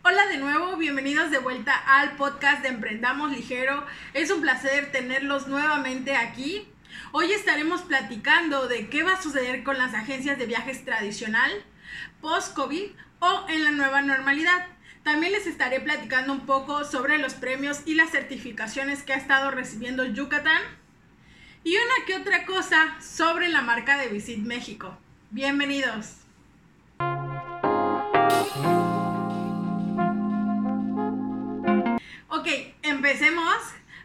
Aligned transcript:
Hola 0.00 0.26
de 0.28 0.38
nuevo, 0.38 0.76
bienvenidos 0.76 1.30
de 1.30 1.38
vuelta 1.38 1.74
al 1.74 2.16
podcast 2.16 2.62
de 2.62 2.68
Emprendamos 2.68 3.30
Ligero. 3.30 3.84
Es 4.14 4.30
un 4.30 4.40
placer 4.40 4.90
tenerlos 4.90 5.46
nuevamente 5.46 6.16
aquí. 6.16 6.66
Hoy 7.12 7.30
estaremos 7.32 7.82
platicando 7.82 8.66
de 8.68 8.88
qué 8.88 9.02
va 9.02 9.12
a 9.12 9.22
suceder 9.22 9.62
con 9.62 9.76
las 9.76 9.92
agencias 9.92 10.38
de 10.38 10.46
viajes 10.46 10.84
tradicional, 10.84 11.50
post-COVID 12.20 12.90
o 13.20 13.46
en 13.48 13.64
la 13.64 13.70
nueva 13.70 14.02
normalidad. 14.02 14.66
También 15.02 15.32
les 15.32 15.46
estaré 15.46 15.80
platicando 15.80 16.32
un 16.32 16.46
poco 16.46 16.84
sobre 16.84 17.18
los 17.18 17.34
premios 17.34 17.82
y 17.84 17.94
las 17.94 18.10
certificaciones 18.10 19.02
que 19.02 19.12
ha 19.12 19.16
estado 19.16 19.50
recibiendo 19.50 20.04
Yucatán 20.04 20.62
y 21.64 21.76
una 21.76 22.06
que 22.06 22.16
otra 22.16 22.44
cosa 22.44 22.96
sobre 23.00 23.48
la 23.48 23.62
marca 23.62 23.98
de 23.98 24.08
Visit 24.08 24.38
México. 24.38 24.98
Bienvenidos. 25.30 26.16
Empecemos. 33.02 33.56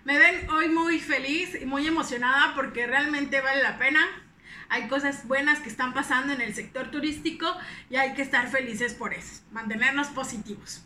Me 0.06 0.18
ven 0.18 0.50
hoy 0.50 0.70
muy 0.70 1.00
feliz 1.00 1.56
y 1.62 1.66
muy 1.68 1.86
emocionada 1.86 2.56
porque 2.56 2.88
realmente 2.88 3.42
vale 3.42 3.62
la 3.62 3.78
pena. 3.78 4.00
Hay 4.70 4.88
cosas 4.88 5.28
buenas 5.28 5.60
que 5.60 5.70
están 5.70 5.94
pasando 5.94 6.34
en 6.34 6.42
el 6.42 6.56
sector 6.56 6.90
turístico 6.90 7.46
y 7.92 7.98
hay 7.98 8.16
que 8.16 8.24
estar 8.24 8.50
felices 8.50 8.96
por 8.96 9.14
eso, 9.14 9.44
mantenernos 9.52 10.08
positivos. 10.08 10.84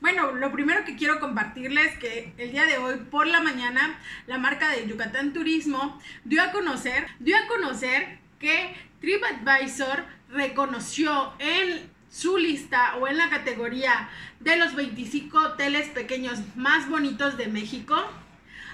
Bueno, 0.00 0.30
lo 0.30 0.52
primero 0.52 0.84
que 0.84 0.94
quiero 0.94 1.18
compartirles 1.18 1.98
que 1.98 2.32
el 2.38 2.52
día 2.52 2.64
de 2.64 2.78
hoy 2.78 2.98
por 3.10 3.26
la 3.26 3.40
mañana 3.40 3.98
la 4.28 4.38
marca 4.38 4.68
de 4.70 4.86
Yucatán 4.86 5.32
Turismo 5.32 6.00
dio 6.22 6.40
a 6.44 6.52
conocer, 6.52 7.08
dio 7.18 7.36
a 7.36 7.48
conocer 7.48 8.20
que 8.38 8.76
TripAdvisor 9.00 10.04
reconoció 10.30 11.32
en 11.40 11.90
su 12.10 12.38
lista 12.38 12.96
o 12.96 13.06
en 13.06 13.18
la 13.18 13.30
categoría 13.30 14.08
de 14.40 14.56
los 14.56 14.74
25 14.74 15.38
hoteles 15.38 15.88
pequeños 15.88 16.40
más 16.56 16.88
bonitos 16.88 17.36
de 17.36 17.48
México 17.48 17.96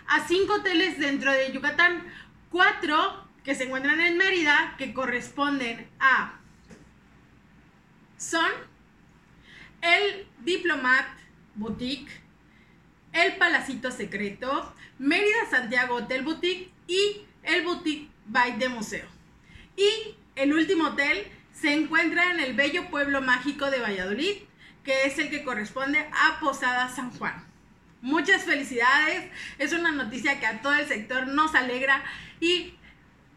a 0.07 0.27
5 0.27 0.53
hoteles 0.53 0.99
dentro 0.99 1.33
de 1.33 1.53
Yucatán, 1.53 2.05
4 2.51 3.25
que 3.43 3.55
se 3.55 3.65
encuentran 3.65 4.01
en 4.01 4.17
Mérida 4.17 4.75
que 4.79 4.95
corresponden 4.95 5.89
a 6.01 6.41
son 8.17 8.51
el 9.83 10.27
Diplomat 10.41 11.07
Boutique, 11.55 12.11
el 13.13 13.37
Palacito 13.37 13.91
Secreto, 13.91 14.75
Mérida 14.99 15.51
Santiago 15.51 15.97
Hotel 15.97 16.23
Boutique 16.23 16.71
y 16.87 17.23
el 17.43 17.65
Boutique 17.65 18.09
by 18.27 18.59
de 18.59 18.69
Museo. 18.71 19.07
Y 19.77 20.17
el 20.37 20.55
último 20.55 20.89
hotel 20.89 21.27
se 21.55 21.73
encuentra 21.73 22.31
en 22.33 22.41
el 22.41 22.55
bello 22.55 22.91
pueblo 22.91 23.23
mágico 23.23 23.71
de 23.71 23.79
Valladolid, 23.79 24.37
que 24.83 25.07
es 25.07 25.19
el 25.19 25.31
que 25.31 25.45
corresponde 25.45 26.07
a 26.13 26.39
Posada 26.41 26.89
San 26.89 27.11
Juan. 27.13 27.43
Muchas 28.03 28.43
felicidades, 28.43 29.31
es 29.59 29.73
una 29.73 29.91
noticia 29.91 30.39
que 30.39 30.47
a 30.47 30.61
todo 30.61 30.75
el 30.75 30.87
sector 30.87 31.27
nos 31.27 31.55
alegra 31.55 32.05
y 32.39 32.75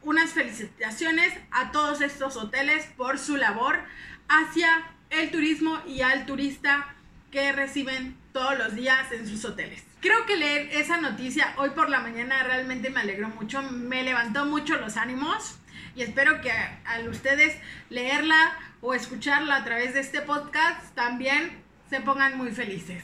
unas 0.01 0.31
felicitaciones 0.31 1.33
a 1.51 1.71
todos 1.71 2.01
estos 2.01 2.35
hoteles 2.35 2.85
por 2.97 3.17
su 3.17 3.37
labor 3.37 3.79
hacia 4.27 4.83
el 5.09 5.31
turismo 5.31 5.81
y 5.87 6.01
al 6.01 6.25
turista 6.25 6.93
que 7.31 7.51
reciben 7.53 8.17
todos 8.33 8.57
los 8.57 8.75
días 8.75 9.11
en 9.11 9.27
sus 9.27 9.45
hoteles. 9.45 9.83
Creo 10.01 10.25
que 10.25 10.35
leer 10.35 10.69
esa 10.73 10.97
noticia 10.97 11.53
hoy 11.57 11.69
por 11.69 11.89
la 11.89 12.01
mañana 12.01 12.43
realmente 12.43 12.89
me 12.89 12.99
alegró 12.99 13.29
mucho, 13.29 13.61
me 13.61 14.03
levantó 14.03 14.45
mucho 14.45 14.75
los 14.75 14.97
ánimos 14.97 15.57
y 15.97 16.03
espero 16.03 16.41
que 16.41 16.51
al 16.85 17.09
ustedes 17.09 17.57
leerla 17.89 18.55
o 18.81 18.93
escucharla 18.93 19.55
a 19.55 19.63
través 19.63 19.95
de 19.95 19.99
este 19.99 20.21
podcast 20.21 20.93
también 20.93 21.57
se 21.89 22.01
pongan 22.01 22.37
muy 22.37 22.51
felices. 22.51 23.03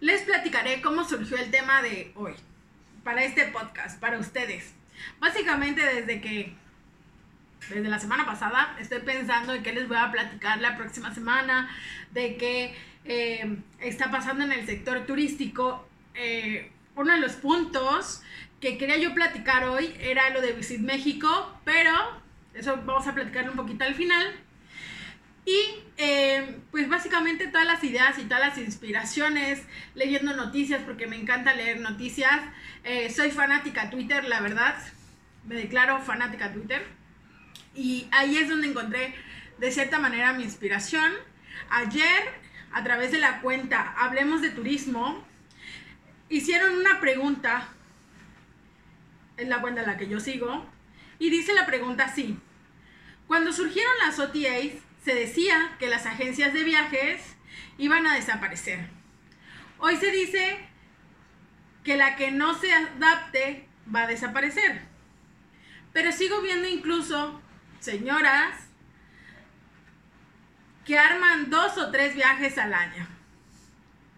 Les 0.00 0.22
platicaré 0.22 0.80
cómo 0.80 1.04
surgió 1.04 1.36
el 1.36 1.50
tema 1.50 1.82
de 1.82 2.10
hoy 2.16 2.32
para 3.04 3.22
este 3.24 3.44
podcast, 3.48 4.00
para 4.00 4.18
ustedes. 4.18 4.72
Básicamente 5.20 5.82
desde 5.84 6.22
que, 6.22 6.54
desde 7.68 7.88
la 7.88 7.98
semana 7.98 8.24
pasada, 8.24 8.74
estoy 8.80 9.00
pensando 9.00 9.52
en 9.52 9.62
qué 9.62 9.74
les 9.74 9.86
voy 9.86 9.98
a 9.98 10.10
platicar 10.10 10.62
la 10.62 10.78
próxima 10.78 11.14
semana, 11.14 11.68
de 12.12 12.38
qué 12.38 12.74
eh, 13.04 13.58
está 13.80 14.10
pasando 14.10 14.44
en 14.44 14.52
el 14.52 14.64
sector 14.64 15.04
turístico. 15.04 15.86
Eh, 16.14 16.72
uno 16.96 17.12
de 17.12 17.20
los 17.20 17.32
puntos 17.32 18.22
que 18.62 18.78
quería 18.78 18.96
yo 18.96 19.12
platicar 19.12 19.64
hoy 19.64 19.92
era 19.98 20.30
lo 20.30 20.40
de 20.40 20.52
Visit 20.52 20.80
México, 20.80 21.60
pero 21.64 21.92
eso 22.54 22.80
vamos 22.86 23.04
a 23.08 23.12
platicarlo 23.12 23.50
un 23.50 23.56
poquito 23.56 23.82
al 23.82 23.96
final. 23.96 24.32
Y 25.44 25.60
eh, 25.96 26.60
pues 26.70 26.88
básicamente 26.88 27.48
todas 27.48 27.66
las 27.66 27.82
ideas 27.82 28.16
y 28.20 28.22
todas 28.22 28.38
las 28.38 28.58
inspiraciones, 28.58 29.64
leyendo 29.96 30.32
noticias, 30.36 30.80
porque 30.82 31.08
me 31.08 31.16
encanta 31.16 31.54
leer 31.54 31.80
noticias. 31.80 32.40
Eh, 32.84 33.10
soy 33.10 33.32
fanática 33.32 33.90
Twitter, 33.90 34.24
la 34.26 34.40
verdad. 34.40 34.76
Me 35.44 35.56
declaro 35.56 36.00
fanática 36.00 36.52
Twitter. 36.52 36.86
Y 37.74 38.06
ahí 38.12 38.36
es 38.36 38.48
donde 38.48 38.68
encontré 38.68 39.12
de 39.58 39.72
cierta 39.72 39.98
manera 39.98 40.34
mi 40.34 40.44
inspiración. 40.44 41.10
Ayer, 41.68 42.22
a 42.70 42.84
través 42.84 43.10
de 43.10 43.18
la 43.18 43.40
cuenta 43.40 43.92
Hablemos 43.98 44.40
de 44.40 44.50
Turismo, 44.50 45.26
hicieron 46.28 46.76
una 46.76 47.00
pregunta 47.00 47.68
es 49.42 49.48
la 49.48 49.60
cuenta 49.60 49.82
en 49.82 49.88
la 49.88 49.96
que 49.96 50.08
yo 50.08 50.20
sigo, 50.20 50.66
y 51.18 51.30
dice 51.30 51.52
la 51.52 51.66
pregunta 51.66 52.04
así. 52.04 52.38
Cuando 53.26 53.52
surgieron 53.52 53.92
las 54.04 54.18
OTAs, 54.18 54.72
se 55.04 55.14
decía 55.14 55.76
que 55.78 55.88
las 55.88 56.06
agencias 56.06 56.52
de 56.52 56.64
viajes 56.64 57.36
iban 57.78 58.06
a 58.06 58.14
desaparecer. 58.14 58.88
Hoy 59.78 59.96
se 59.96 60.10
dice 60.10 60.58
que 61.84 61.96
la 61.96 62.16
que 62.16 62.30
no 62.30 62.54
se 62.54 62.72
adapte 62.72 63.68
va 63.92 64.02
a 64.02 64.06
desaparecer. 64.06 64.82
Pero 65.92 66.12
sigo 66.12 66.40
viendo 66.40 66.68
incluso 66.68 67.40
señoras 67.80 68.68
que 70.84 70.98
arman 70.98 71.50
dos 71.50 71.78
o 71.78 71.90
tres 71.90 72.14
viajes 72.14 72.58
al 72.58 72.74
año. 72.74 73.06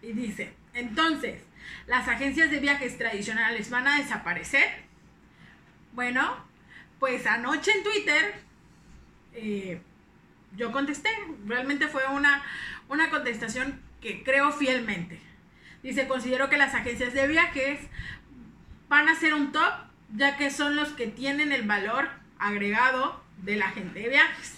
Y 0.01 0.13
dice, 0.13 0.53
entonces, 0.73 1.41
¿las 1.87 2.07
agencias 2.07 2.51
de 2.51 2.59
viajes 2.59 2.97
tradicionales 2.97 3.69
van 3.69 3.87
a 3.87 3.97
desaparecer? 3.97 4.84
Bueno, 5.95 6.35
pues 6.99 7.25
anoche 7.25 7.71
en 7.71 7.83
Twitter 7.83 8.35
eh, 9.33 9.81
yo 10.57 10.73
contesté. 10.73 11.09
Realmente 11.47 11.87
fue 11.87 12.05
una, 12.07 12.43
una 12.89 13.09
contestación 13.09 13.81
que 14.01 14.21
creo 14.23 14.51
fielmente. 14.51 15.21
Dice, 15.83 16.09
considero 16.09 16.49
que 16.49 16.57
las 16.57 16.75
agencias 16.75 17.13
de 17.13 17.27
viajes 17.27 17.79
van 18.89 19.07
a 19.07 19.15
ser 19.15 19.33
un 19.33 19.53
top, 19.53 19.71
ya 20.13 20.35
que 20.35 20.51
son 20.51 20.75
los 20.75 20.89
que 20.89 21.07
tienen 21.07 21.53
el 21.53 21.63
valor 21.63 22.09
agregado 22.39 23.23
de 23.37 23.55
la 23.55 23.69
gente 23.69 24.01
de 24.01 24.09
viajes. 24.09 24.55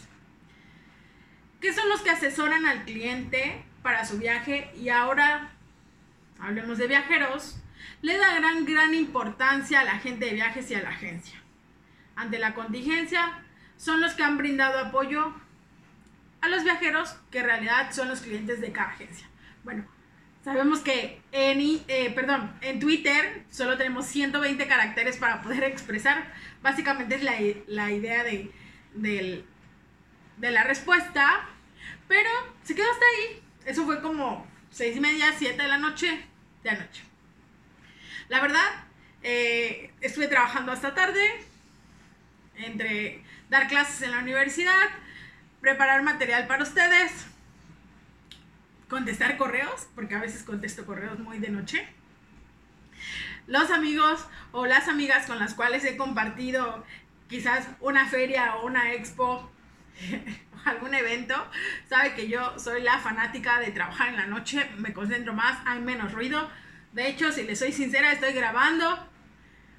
Que 1.61 1.71
son 1.71 1.87
los 1.87 2.01
que 2.01 2.09
asesoran 2.09 2.65
al 2.65 2.83
cliente 2.83 3.63
para 3.83 4.05
su 4.05 4.17
viaje 4.17 4.71
y 4.75 4.89
ahora 4.89 5.51
hablemos 6.39 6.79
de 6.79 6.87
viajeros 6.87 7.59
le 8.01 8.17
da 8.17 8.35
gran, 8.35 8.65
gran 8.65 8.93
importancia 8.93 9.81
a 9.81 9.83
la 9.83 9.99
gente 9.99 10.25
de 10.25 10.33
viajes 10.33 10.69
y 10.71 10.75
a 10.75 10.81
la 10.81 10.89
agencia. 10.89 11.41
Ante 12.15 12.39
la 12.39 12.53
contingencia, 12.53 13.43
son 13.77 14.01
los 14.01 14.13
que 14.13 14.23
han 14.23 14.37
brindado 14.37 14.79
apoyo 14.79 15.33
a 16.41 16.49
los 16.49 16.63
viajeros, 16.63 17.15
que 17.31 17.39
en 17.39 17.45
realidad 17.45 17.91
son 17.91 18.09
los 18.09 18.21
clientes 18.21 18.61
de 18.61 18.71
cada 18.71 18.89
agencia. 18.89 19.27
Bueno, 19.63 19.85
sabemos 20.43 20.79
que 20.79 21.21
en, 21.31 21.81
eh, 21.87 22.11
perdón, 22.13 22.51
en 22.61 22.79
Twitter 22.79 23.43
solo 23.49 23.77
tenemos 23.77 24.05
120 24.05 24.67
caracteres 24.67 25.17
para 25.17 25.41
poder 25.41 25.63
expresar. 25.65 26.31
Básicamente 26.61 27.15
es 27.15 27.23
la, 27.23 27.91
idea 27.91 28.23
de, 28.23 28.51
de 28.93 30.51
la 30.51 30.63
respuesta, 30.63 31.47
pero 32.07 32.29
se 32.63 32.75
quedó 32.75 32.89
hasta 32.91 33.05
ahí. 33.05 33.43
Eso 33.65 33.85
fue 33.85 34.01
como 34.01 34.47
6 34.71 34.97
y 34.97 34.99
media, 34.99 35.33
7 35.37 35.61
de 35.61 35.67
la 35.67 35.77
noche 35.77 36.25
de 36.63 36.69
anoche. 36.69 37.06
La 38.29 38.41
verdad, 38.41 38.85
eh, 39.23 39.93
estuve 40.01 40.27
trabajando 40.27 40.71
hasta 40.71 40.93
tarde, 40.93 41.21
entre 42.55 43.23
dar 43.49 43.67
clases 43.67 44.01
en 44.01 44.11
la 44.11 44.19
universidad, 44.19 44.89
preparar 45.61 46.03
material 46.03 46.45
para 46.45 46.63
ustedes, 46.63 47.25
contestar 48.89 49.37
correos, 49.37 49.87
porque 49.95 50.15
a 50.15 50.19
veces 50.19 50.43
contesto 50.43 50.85
correos 50.85 51.19
muy 51.19 51.39
de 51.39 51.49
noche. 51.49 51.87
Los 53.47 53.71
amigos 53.71 54.27
o 54.51 54.65
las 54.65 54.89
amigas 54.89 55.25
con 55.25 55.39
las 55.39 55.53
cuales 55.53 55.85
he 55.85 55.95
compartido 55.95 56.85
quizás 57.29 57.67
una 57.79 58.07
feria 58.07 58.55
o 58.57 58.65
una 58.65 58.91
expo, 58.91 59.49
algún 60.65 60.93
evento, 60.93 61.33
sabe 61.87 62.13
que 62.13 62.27
yo 62.27 62.59
soy 62.59 62.81
la 62.81 62.99
fanática 62.99 63.59
de 63.59 63.71
trabajar 63.71 64.09
en 64.09 64.17
la 64.17 64.25
noche, 64.25 64.69
me 64.77 64.91
concentro 64.91 65.33
más, 65.33 65.59
hay 65.65 65.79
menos 65.79 66.11
ruido, 66.11 66.49
de 66.93 67.09
hecho, 67.09 67.31
si 67.31 67.43
les 67.43 67.59
soy 67.59 67.71
sincera, 67.71 68.11
estoy 68.11 68.33
grabando 68.33 69.07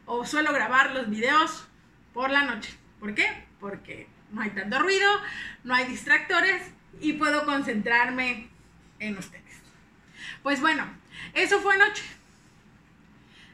o 0.07 0.25
suelo 0.25 0.53
grabar 0.53 0.93
los 0.93 1.11
videos 1.11 1.67
por 2.13 2.31
la 2.31 2.45
noche. 2.45 2.73
¿Por 3.01 3.15
qué? 3.15 3.27
Porque 3.61 4.09
no 4.33 4.41
hay 4.41 4.51
tanto 4.51 4.79
ruido, 4.79 5.09
no 5.65 5.75
hay 5.75 5.87
distractores 5.87 6.63
y 7.01 7.15
puedo 7.15 7.45
concentrarme 7.45 8.49
en 8.99 9.19
ustedes. 9.19 9.63
Pues 10.43 10.61
bueno, 10.61 10.87
eso 11.35 11.61
fue 11.61 11.75
anoche. 11.75 12.05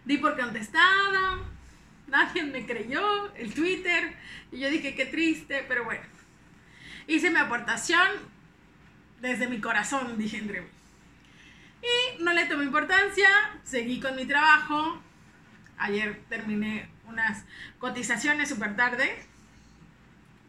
Di 0.04 0.18
por 0.18 0.38
contestada, 0.38 1.38
nadie 2.08 2.44
me 2.44 2.66
creyó, 2.66 3.34
el 3.34 3.54
Twitter, 3.54 4.14
y 4.52 4.60
yo 4.60 4.70
dije 4.70 4.94
qué 4.94 5.06
triste, 5.06 5.64
pero 5.66 5.84
bueno. 5.84 6.02
Hice 7.06 7.30
mi 7.30 7.38
aportación 7.38 8.08
desde 9.20 9.46
mi 9.46 9.60
corazón, 9.60 10.18
dije 10.18 10.38
entre. 10.38 10.73
Y 11.84 12.22
no 12.22 12.32
le 12.32 12.46
tomé 12.46 12.64
importancia, 12.64 13.28
seguí 13.62 14.00
con 14.00 14.16
mi 14.16 14.24
trabajo. 14.24 15.02
Ayer 15.76 16.22
terminé 16.28 16.88
unas 17.06 17.44
cotizaciones 17.78 18.48
súper 18.48 18.76
tarde. 18.76 19.14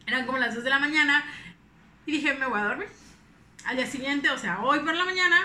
Eran 0.06 0.24
como 0.24 0.38
las 0.38 0.54
2 0.54 0.64
de 0.64 0.70
la 0.70 0.78
mañana. 0.78 1.24
Y 2.06 2.12
dije, 2.12 2.34
me 2.34 2.46
voy 2.46 2.60
a 2.60 2.64
dormir. 2.64 2.88
Al 3.66 3.76
día 3.76 3.86
siguiente, 3.86 4.30
o 4.30 4.38
sea, 4.38 4.60
hoy 4.60 4.80
por 4.80 4.94
la 4.94 5.04
mañana, 5.04 5.36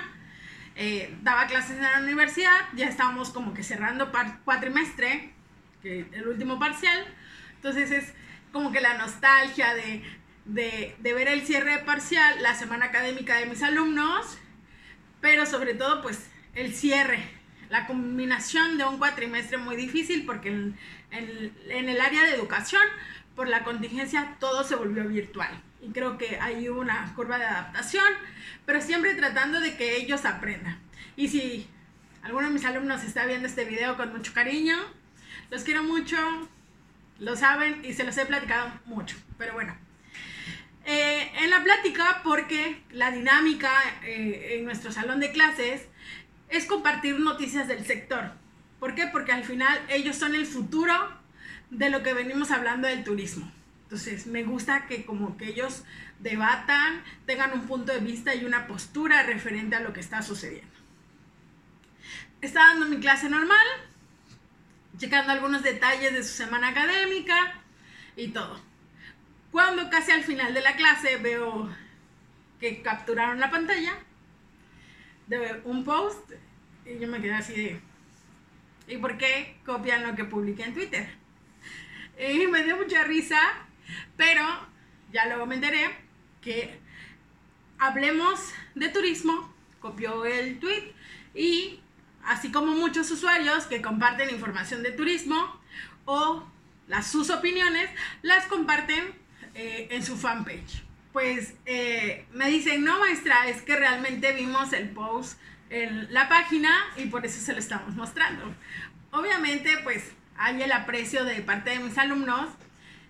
eh, 0.76 1.14
daba 1.24 1.48
clases 1.48 1.78
en 1.78 1.82
la 1.82 2.00
universidad. 2.00 2.70
Ya 2.76 2.88
estábamos 2.88 3.32
como 3.32 3.54
que 3.54 3.64
cerrando 3.64 4.12
cuatrimestre, 4.46 5.34
que 5.82 6.08
el 6.14 6.28
último 6.28 6.58
parcial. 6.60 7.06
Entonces 7.56 7.92
es 7.92 8.14
como 8.54 8.72
que 8.72 8.80
la 8.80 8.94
nostalgia 8.94 9.74
de, 9.74 10.04
de, 10.46 10.96
de 11.00 11.14
ver 11.14 11.28
el 11.28 11.46
cierre 11.46 11.80
parcial, 11.80 12.42
la 12.42 12.56
semana 12.56 12.86
académica 12.86 13.36
de 13.38 13.48
mis 13.48 13.64
alumnos 13.64 14.38
pero 15.22 15.46
sobre 15.46 15.76
todo 15.76 16.02
pues 16.02 16.28
el 16.56 16.74
cierre, 16.74 17.24
la 17.70 17.88
combinación 17.88 18.78
de 18.78 18.84
un 18.84 18.98
cuatrimestre 18.98 19.58
muy 19.58 19.76
difícil 19.76 20.26
porque 20.26 20.50
en, 20.50 20.78
el 21.12 22.02
área 22.02 22.24
de 22.24 22.36
educación, 22.36 22.82
por 23.36 23.48
la 23.48 23.64
contingencia, 23.64 24.36
todo 24.40 24.64
se 24.64 24.76
volvió 24.76 25.06
virtual. 25.06 25.62
Y 25.82 25.92
creo 25.92 26.18
que 26.18 26.38
hay 26.40 26.68
una 26.68 27.14
curva 27.16 27.38
de 27.38 27.46
adaptación, 27.46 28.06
pero 28.66 28.82
siempre 28.82 29.16
tratando 29.16 29.60
de 29.62 29.78
que 29.78 29.96
ellos 29.96 30.26
aprendan. 30.26 30.80
Y 31.16 31.30
si 31.30 31.68
alguno 32.24 32.48
de 32.48 32.54
mis 32.54 32.66
alumnos 32.66 33.04
está 33.04 33.26
viendo 33.26 33.48
este 33.48 33.64
video 33.64 33.96
con 33.96 34.12
mucho 34.12 34.34
cariño, 34.34 34.78
los 35.50 35.64
quiero 35.64 35.84
mucho, 35.84 36.18
lo 37.20 37.36
saben 37.36 37.84
y 37.86 37.94
se 37.94 38.04
los 38.04 38.18
he 38.18 38.26
platicado 38.26 38.72
mucho. 38.86 39.16
Pero 39.38 39.54
bueno, 39.54 39.76
eh, 40.86 41.32
en 41.38 41.50
la 41.50 41.64
plática, 41.64 42.22
porque 42.24 42.82
la 42.92 43.12
dinámica 43.12 43.72
eh, 44.04 44.58
en 44.58 44.66
nuestro 44.66 44.92
salón 44.92 45.20
de 45.20 45.32
clases 45.32 45.88
es 46.50 46.66
compartir 46.66 47.20
noticias 47.20 47.68
del 47.68 47.86
sector. 47.86 48.32
¿Por 48.80 48.96
qué? 48.96 49.08
Porque 49.08 49.32
al 49.32 49.44
final 49.44 49.80
ellos 49.90 50.16
son 50.16 50.36
el 50.36 50.46
futuro 50.46 50.94
de 51.70 51.90
lo 51.90 52.04
que 52.04 52.14
venimos 52.14 52.52
hablando 52.52 52.88
del 52.88 53.04
turismo. 53.04 53.52
Entonces, 53.84 54.26
me 54.26 54.44
gusta 54.44 54.88
que 54.88 55.06
como 55.06 55.38
que 55.38 55.50
ellos 55.50 55.84
debatan, 56.20 57.04
tengan 57.26 57.54
un 57.54 57.68
punto 57.68 57.92
de 57.92 58.00
vista 58.00 58.34
y 58.34 58.46
una 58.46 58.68
postura 58.68 59.24
referente 59.24 59.76
a 59.76 59.82
lo 59.82 59.94
que 59.94 60.00
está 60.00 60.22
sucediendo. 60.22 60.72
Estaba 62.42 62.70
dando 62.70 62.88
mi 62.88 63.00
clase 63.00 63.30
normal, 63.30 63.68
checando 64.98 65.32
algunos 65.32 65.62
detalles 65.62 66.14
de 66.14 66.24
su 66.24 66.34
semana 66.34 66.70
académica 66.70 67.62
y 68.16 68.30
todo. 68.30 68.71
Cuando 69.52 69.90
casi 69.90 70.12
al 70.12 70.24
final 70.24 70.54
de 70.54 70.62
la 70.62 70.76
clase 70.76 71.18
veo 71.18 71.70
que 72.60 72.82
capturaron 72.82 73.40
la 73.40 73.52
pantalla 73.52 73.98
de 75.28 75.62
un 75.66 75.84
post 75.84 76.32
y 76.86 77.00
yo 77.00 77.08
me 77.08 77.22
quedé 77.22 77.34
así 77.34 77.54
de, 77.54 77.82
¿y 78.88 78.98
por 78.98 79.18
qué 79.18 79.58
copian 79.66 80.04
lo 80.04 80.16
que 80.16 80.26
publiqué 80.26 80.64
en 80.64 80.74
Twitter? 80.74 81.10
Y 82.20 82.48
me 82.48 82.64
dio 82.64 82.78
mucha 82.78 83.04
risa, 83.04 83.40
pero 84.16 84.44
ya 85.12 85.26
luego 85.26 85.46
me 85.46 85.56
enteré 85.56 85.90
que 86.42 86.80
Hablemos 87.82 88.40
de 88.76 88.90
Turismo 88.90 89.52
copió 89.80 90.24
el 90.24 90.60
tweet 90.60 90.94
y 91.34 91.80
así 92.24 92.52
como 92.52 92.74
muchos 92.74 93.10
usuarios 93.10 93.66
que 93.66 93.82
comparten 93.82 94.30
información 94.30 94.84
de 94.84 94.92
turismo 94.92 95.60
o 96.06 96.44
las, 96.88 97.08
sus 97.12 97.32
opiniones, 97.32 97.90
las 98.22 98.46
comparten 98.46 99.16
eh, 99.54 99.88
en 99.92 100.04
su 100.04 100.18
fanpage. 100.18 100.84
Pues 101.14 101.56
eh, 101.66 102.26
me 102.34 102.50
dicen, 102.50 102.84
no 102.84 103.00
maestra, 103.00 103.48
es 103.48 103.62
que 103.62 103.76
realmente 103.76 104.34
vimos 104.34 104.72
el 104.74 104.90
post 104.90 105.38
en 105.70 106.14
la 106.14 106.30
página 106.30 106.70
y 106.98 107.06
por 107.06 107.26
eso 107.26 107.40
se 107.40 107.54
lo 107.54 107.60
estamos 107.60 107.96
mostrando. 107.96 108.54
Obviamente, 109.12 109.78
pues 109.84 110.12
hay 110.38 110.62
el 110.62 110.72
aprecio 110.72 111.26
de 111.26 111.42
parte 111.42 111.72
de 111.72 111.80
mis 111.80 111.98
alumnos. 111.98 112.50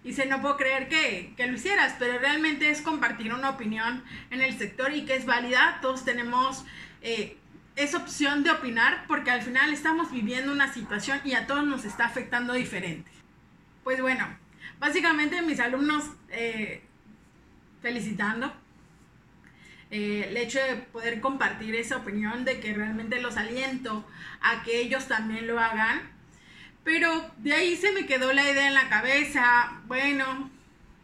Dice, 0.03 0.25
no 0.25 0.41
puedo 0.41 0.57
creer 0.57 0.89
que, 0.89 1.33
que, 1.37 1.45
lo 1.45 1.53
hicieras, 1.53 1.95
pero 1.99 2.17
realmente 2.17 2.71
es 2.71 2.81
compartir 2.81 3.33
una 3.33 3.51
opinión 3.51 4.03
en 4.31 4.41
el 4.41 4.57
sector 4.57 4.93
y 4.93 5.05
que 5.05 5.15
es 5.15 5.27
válida. 5.27 5.77
Todos 5.81 6.03
tenemos 6.03 6.65
eh, 7.03 7.37
esa 7.75 7.97
opción 7.97 8.43
de 8.43 8.51
opinar 8.51 9.05
porque 9.07 9.31
al 9.31 9.43
final 9.43 9.71
estamos 9.71 10.11
viviendo 10.11 10.51
una 10.51 10.73
situación 10.73 11.21
y 11.23 11.33
a 11.33 11.45
todos 11.45 11.65
nos 11.65 11.85
está 11.85 12.05
afectando 12.05 12.53
diferente. 12.53 13.11
Pues 13.83 14.01
bueno, 14.01 14.27
básicamente 14.81 15.43
mis 15.43 15.59
alumnos 15.59 16.03
eh, 16.29 16.81
felicitando 17.83 18.51
eh, 19.91 20.25
el 20.27 20.37
hecho 20.37 20.59
de 20.59 20.75
poder 20.75 21.21
compartir 21.21 21.75
esa 21.75 21.97
opinión 21.97 22.45
de 22.45 22.59
que 22.59 22.73
realmente 22.73 23.21
los 23.21 23.37
aliento 23.37 24.03
a 24.41 24.63
que 24.63 24.81
ellos 24.81 25.07
también 25.07 25.45
lo 25.45 25.59
hagan. 25.59 26.01
Pero 26.83 27.29
de 27.37 27.53
ahí 27.53 27.75
se 27.75 27.91
me 27.91 28.07
quedó 28.07 28.33
la 28.33 28.49
idea 28.49 28.67
en 28.67 28.73
la 28.73 28.89
cabeza. 28.89 29.81
Bueno, 29.85 30.49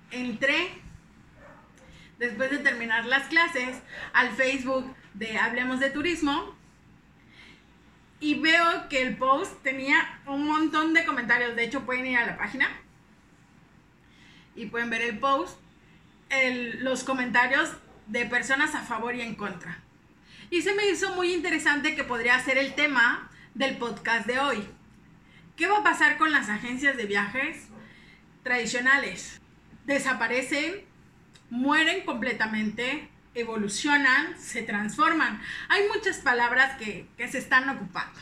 entré 0.10 0.70
después 2.18 2.50
de 2.50 2.58
terminar 2.58 3.06
las 3.06 3.28
clases 3.28 3.78
al 4.12 4.32
Facebook 4.32 4.92
de 5.14 5.38
Hablemos 5.38 5.80
de 5.80 5.92
Turismo 5.92 6.56
y 8.20 8.40
veo 8.40 8.90
que 8.90 9.04
el 9.04 9.18
post 9.18 9.62
tenía 9.62 10.20
un 10.26 10.48
montón 10.48 10.96
de 10.96 11.06
comentarios. 11.06 11.56
De 11.56 11.66
hecho, 11.66 11.86
pueden 11.86 12.08
ir 12.08 12.18
a 12.18 12.26
la 12.26 12.38
página 12.38 12.68
y 14.58 14.66
pueden 14.66 14.90
ver 14.90 15.02
el 15.04 15.20
post, 15.20 15.58
los 16.80 17.04
comentarios 17.04 17.70
de 18.08 18.26
personas 18.26 18.76
a 18.76 18.82
favor 18.82 19.16
y 19.16 19.22
en 19.22 19.36
contra. 19.36 19.80
Y 20.50 20.62
se 20.62 20.74
me 20.74 20.88
hizo 20.90 21.14
muy 21.16 21.34
interesante 21.34 21.96
que 21.96 22.04
podría 22.04 22.40
ser 22.40 22.58
el 22.58 22.74
tema 22.74 23.30
del 23.54 23.78
podcast 23.78 24.26
de 24.26 24.40
hoy. 24.40 24.68
¿Qué 25.56 25.68
va 25.68 25.80
a 25.80 25.84
pasar 25.84 26.18
con 26.18 26.32
las 26.32 26.50
agencias 26.50 26.98
de 26.98 27.06
viajes 27.06 27.68
tradicionales? 28.44 29.40
¿Desaparecen? 29.86 30.86
¿Mueren 31.50 32.06
completamente? 32.06 33.10
¿Evolucionan? 33.34 34.40
¿Se 34.40 34.64
transforman? 34.64 35.42
Hay 35.70 35.84
muchas 35.94 36.18
palabras 36.18 36.78
que, 36.78 37.08
se 37.30 37.38
están 37.38 37.70
ocupando. 37.70 38.20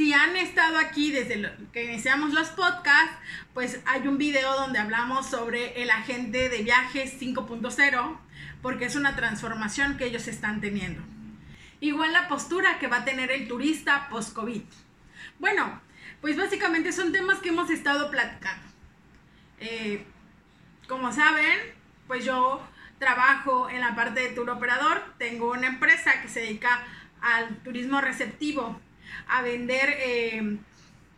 Si 0.00 0.14
han 0.14 0.34
estado 0.34 0.78
aquí 0.78 1.12
desde 1.12 1.52
que 1.74 1.84
iniciamos 1.84 2.32
los 2.32 2.48
podcasts, 2.48 3.14
pues 3.52 3.80
hay 3.84 4.08
un 4.08 4.16
video 4.16 4.56
donde 4.56 4.78
hablamos 4.78 5.26
sobre 5.26 5.82
el 5.82 5.90
agente 5.90 6.48
de 6.48 6.62
viajes 6.62 7.20
5.0, 7.20 8.16
porque 8.62 8.86
es 8.86 8.96
una 8.96 9.14
transformación 9.14 9.98
que 9.98 10.06
ellos 10.06 10.26
están 10.26 10.62
teniendo. 10.62 11.02
Igual 11.80 12.14
la 12.14 12.28
postura 12.28 12.78
que 12.78 12.86
va 12.86 13.00
a 13.00 13.04
tener 13.04 13.30
el 13.30 13.46
turista 13.46 14.08
post-COVID. 14.08 14.62
Bueno, 15.38 15.82
pues 16.22 16.34
básicamente 16.38 16.92
son 16.92 17.12
temas 17.12 17.40
que 17.40 17.50
hemos 17.50 17.68
estado 17.68 18.10
platicando. 18.10 18.66
Eh, 19.58 20.06
como 20.88 21.12
saben, 21.12 21.58
pues 22.06 22.24
yo 22.24 22.66
trabajo 22.98 23.68
en 23.68 23.82
la 23.82 23.94
parte 23.94 24.20
de 24.20 24.30
tour 24.30 24.48
operador, 24.48 25.02
tengo 25.18 25.50
una 25.50 25.66
empresa 25.66 26.22
que 26.22 26.28
se 26.30 26.40
dedica 26.40 26.86
al 27.20 27.54
turismo 27.58 28.00
receptivo 28.00 28.80
a 29.28 29.42
vender 29.42 29.94
eh, 29.98 30.58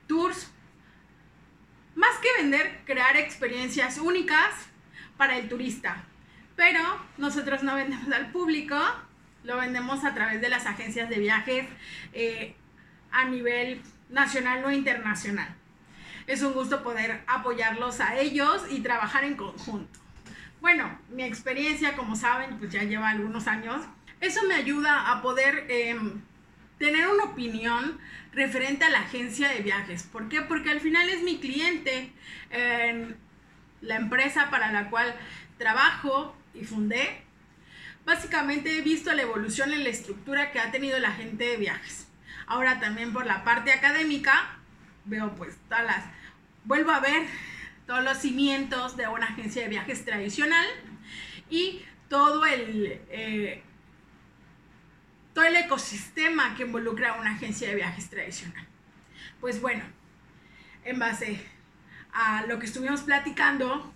tours. 0.07 0.51
Más 1.95 2.17
que 2.19 2.29
vender, 2.43 2.81
crear 2.85 3.17
experiencias 3.17 3.99
únicas 3.99 4.55
para 5.17 5.39
el 5.39 5.49
turista. 5.49 6.05
Pero 6.57 6.81
nosotros 7.19 7.63
no 7.63 7.75
vendemos 7.75 8.11
al 8.13 8.31
público, 8.31 8.77
lo 9.45 9.57
vendemos 9.57 10.05
a 10.05 10.15
través 10.15 10.41
de 10.41 10.49
las 10.49 10.67
agencias 10.67 11.09
de 11.09 11.19
viajes 11.19 11.67
eh, 12.13 12.55
a 13.11 13.25
nivel 13.25 13.83
nacional 14.09 14.65
o 14.65 14.71
internacional. 14.71 15.55
Es 16.27 16.43
un 16.43 16.53
gusto 16.53 16.83
poder 16.83 17.23
apoyarlos 17.27 18.01
a 18.01 18.17
ellos 18.17 18.63
y 18.71 18.81
trabajar 18.81 19.25
en 19.25 19.37
conjunto. 19.37 19.99
Bueno, 20.61 20.97
mi 21.11 21.25
experiencia, 21.25 21.97
como 21.97 22.15
saben, 22.15 22.59
pues 22.59 22.71
ya 22.71 22.85
lleva 22.85 23.11
algunos 23.11 23.49
años. 23.49 23.83
Eso 24.21 24.41
me 24.47 24.55
ayuda 24.55 25.11
a 25.11 25.21
poder 25.21 25.67
em, 25.69 26.23
tener 26.83 27.07
una 27.07 27.27
opinión 27.27 28.01
referente 28.33 28.85
a 28.85 28.91
la 28.91 29.03
agencia 29.03 29.49
de 29.51 29.61
viajes. 29.61 30.03
¿Por 30.03 30.29
qué? 30.29 30.43
Porque 30.43 30.69
al 30.69 30.81
final 30.81 31.09
es 31.09 31.23
mi 31.23 31.39
cliente, 31.39 32.13
en 32.51 33.17
la 33.83 33.95
empresa 33.95 34.51
para 34.51 34.73
la 34.73 34.91
cual 34.91 35.15
trabajo 35.59 36.35
y 36.55 36.65
fundé. 36.65 37.23
Básicamente 38.05 38.77
he 38.77 38.81
visto 38.81 39.13
la 39.13 39.23
evolución 39.23 39.73
en 39.73 39.85
la 39.85 39.91
estructura 39.91 40.51
que 40.51 40.59
ha 40.59 40.73
tenido 40.73 40.99
la 40.99 41.11
agente 41.11 41.45
de 41.45 41.57
viajes. 41.57 42.09
Ahora 42.49 42.81
también 42.81 43.13
por 43.13 43.27
la 43.27 43.45
parte 43.45 43.71
académica 43.71 44.59
veo 45.05 45.37
pues 45.37 45.57
todas 45.69 45.85
las, 45.85 46.05
vuelvo 46.65 46.91
a 46.91 46.99
ver 46.99 47.29
todos 47.87 48.03
los 48.03 48.19
cimientos 48.19 48.97
de 48.97 49.07
una 49.07 49.27
agencia 49.27 49.63
de 49.63 49.69
viajes 49.69 50.05
tradicional 50.05 50.67
y 51.49 51.85
todo 52.09 52.45
el, 52.45 53.01
eh, 53.09 53.63
todo 55.35 55.45
el 55.45 55.57
ecosistema 55.57 56.55
que 56.55 56.63
involucra 56.63 57.15
una 57.15 57.33
agencia 57.33 57.69
de 57.69 57.77
viajes 57.77 58.11
tradicional. 58.11 58.67
Pues 59.41 59.61
bueno, 59.61 59.85
en 60.85 60.99
base 60.99 61.41
a 62.13 62.45
lo 62.47 62.59
que 62.59 62.67
estuvimos 62.67 63.03
platicando, 63.03 63.93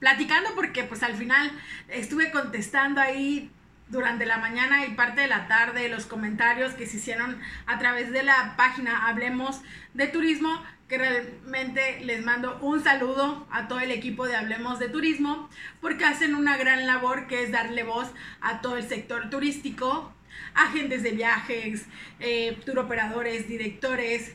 platicando 0.00 0.54
porque 0.54 0.84
pues 0.84 1.02
al 1.02 1.14
final 1.14 1.50
estuve 1.88 2.30
contestando 2.30 3.00
ahí 3.00 3.50
durante 3.88 4.24
la 4.24 4.38
mañana 4.38 4.86
y 4.86 4.94
parte 4.94 5.20
de 5.20 5.26
la 5.28 5.46
tarde 5.48 5.88
los 5.88 6.06
comentarios 6.06 6.72
que 6.72 6.86
se 6.86 6.96
hicieron 6.96 7.38
a 7.66 7.78
través 7.78 8.10
de 8.10 8.22
la 8.22 8.56
página 8.56 9.06
Hablemos 9.06 9.60
de 9.92 10.08
Turismo, 10.08 10.62
que 10.88 10.98
realmente 10.98 12.00
les 12.00 12.24
mando 12.24 12.58
un 12.62 12.82
saludo 12.82 13.46
a 13.50 13.68
todo 13.68 13.80
el 13.80 13.90
equipo 13.90 14.26
de 14.26 14.34
Hablemos 14.34 14.78
de 14.78 14.88
Turismo, 14.88 15.48
porque 15.80 16.04
hacen 16.04 16.34
una 16.34 16.56
gran 16.56 16.86
labor 16.86 17.26
que 17.26 17.44
es 17.44 17.52
darle 17.52 17.82
voz 17.82 18.08
a 18.40 18.62
todo 18.62 18.78
el 18.78 18.88
sector 18.88 19.28
turístico, 19.28 20.12
agentes 20.54 21.02
de 21.02 21.12
viajes, 21.12 21.86
eh, 22.20 22.58
operadores, 22.76 23.48
directores, 23.48 24.34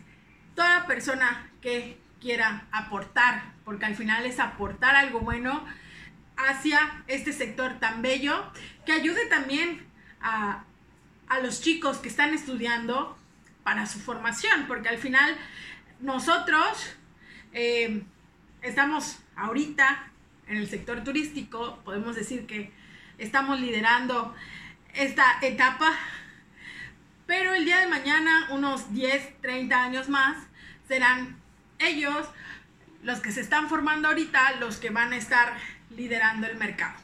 toda 0.56 0.88
persona 0.88 1.50
que 1.62 1.98
quiera 2.20 2.68
aportar, 2.72 3.54
porque 3.64 3.86
al 3.86 3.96
final 3.96 4.26
es 4.26 4.40
aportar 4.40 4.96
algo 4.96 5.20
bueno 5.20 5.64
hacia 6.38 7.04
este 7.08 7.34
sector 7.34 7.80
tan 7.80 8.02
bello, 8.02 8.52
que 8.86 8.94
ayude 8.94 9.26
también 9.28 9.86
a, 10.22 10.64
los 11.42 11.62
chicos 11.62 11.98
que 11.98 12.08
están 12.08 12.34
estudiando 12.34 13.18
para 13.64 13.86
su 13.86 14.00
formación, 14.00 14.66
porque 14.68 14.88
al 14.88 14.98
final 14.98 15.36
nosotros 16.00 16.96
eh, 17.54 18.02
estamos 18.62 19.20
ahorita 19.36 20.10
en 20.48 20.58
el 20.58 20.70
sector 20.70 21.04
turístico, 21.04 21.80
podemos 21.84 22.16
decir 22.16 22.48
que 22.48 22.72
estamos 23.18 23.60
liderando 23.60 24.34
esta 24.94 25.38
etapa, 25.42 25.94
pero 27.26 27.54
el 27.54 27.66
día 27.66 27.80
de 27.80 27.88
mañana, 27.88 28.48
unos 28.52 28.94
10, 28.94 29.42
30 29.42 29.84
años 29.84 30.10
más, 30.10 30.38
serán 30.88 31.38
ellos 31.80 32.28
los 33.04 33.20
que 33.20 33.32
se 33.32 33.42
están 33.42 33.70
formando 33.70 34.08
ahorita, 34.08 34.54
los 34.60 34.78
que 34.78 34.90
van 34.90 35.14
a 35.14 35.18
estar 35.18 35.54
liderando 35.96 36.48
el 36.48 36.58
mercado. 36.58 36.96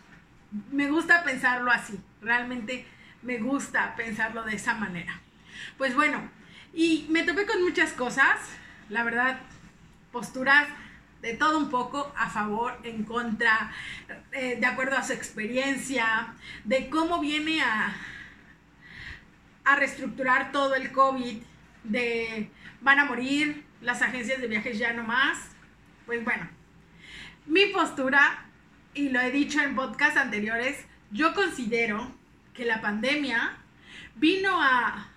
Me 0.72 0.90
gusta 0.90 1.24
pensarlo 1.24 1.72
así, 1.72 2.00
realmente 2.22 2.86
me 3.22 3.38
gusta 3.38 3.96
pensarlo 3.96 4.44
de 4.44 4.56
esa 4.56 4.76
manera. 4.76 5.20
Pues 5.78 5.96
bueno, 5.96 6.30
y 6.74 7.06
me 7.10 7.24
topé 7.24 7.46
con 7.46 7.64
muchas 7.64 7.92
cosas, 7.94 8.40
la 8.90 9.04
verdad, 9.04 9.40
posturas 10.12 10.68
de 11.24 11.34
todo 11.36 11.58
un 11.58 11.70
poco, 11.70 12.14
a 12.18 12.30
favor, 12.30 12.78
en 12.84 13.06
contra, 13.06 13.72
eh, 14.34 14.58
de 14.60 14.66
acuerdo 14.66 14.98
a 14.98 15.04
su 15.04 15.14
experiencia, 15.14 16.34
de 16.66 16.90
cómo 16.90 17.22
viene 17.22 17.62
a, 17.62 17.96
a 19.64 19.76
reestructurar 19.78 20.52
todo 20.52 20.76
el 20.76 20.92
COVID, 20.92 21.42
de 21.86 22.50
van 22.82 23.00
a 23.00 23.06
morir 23.06 23.64
las 23.80 24.02
agencias 24.02 24.42
de 24.42 24.48
viajes 24.48 24.78
ya 24.78 24.92
no 24.92 25.04
más. 25.04 25.38
Pues 26.06 26.26
bueno, 26.26 26.50
mi 27.46 27.68
postura 27.68 28.46
y 28.94 29.08
lo 29.08 29.22
he 29.22 29.32
dicho 29.32 29.62
en 29.62 29.76
podcasts 29.76 30.18
anteriores, 30.18 30.86
yo 31.12 31.34
considero 31.34 32.14
que 32.54 32.66
la 32.66 32.82
pandemia 32.82 33.56
vino 34.16 34.62
a 34.62 35.08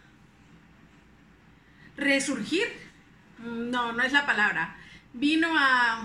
resurgir, 1.96 2.68
no, 3.38 3.92
no 3.92 4.04
es 4.04 4.12
la 4.12 4.24
palabra, 4.24 4.75
vino 5.16 5.48
a 5.58 6.04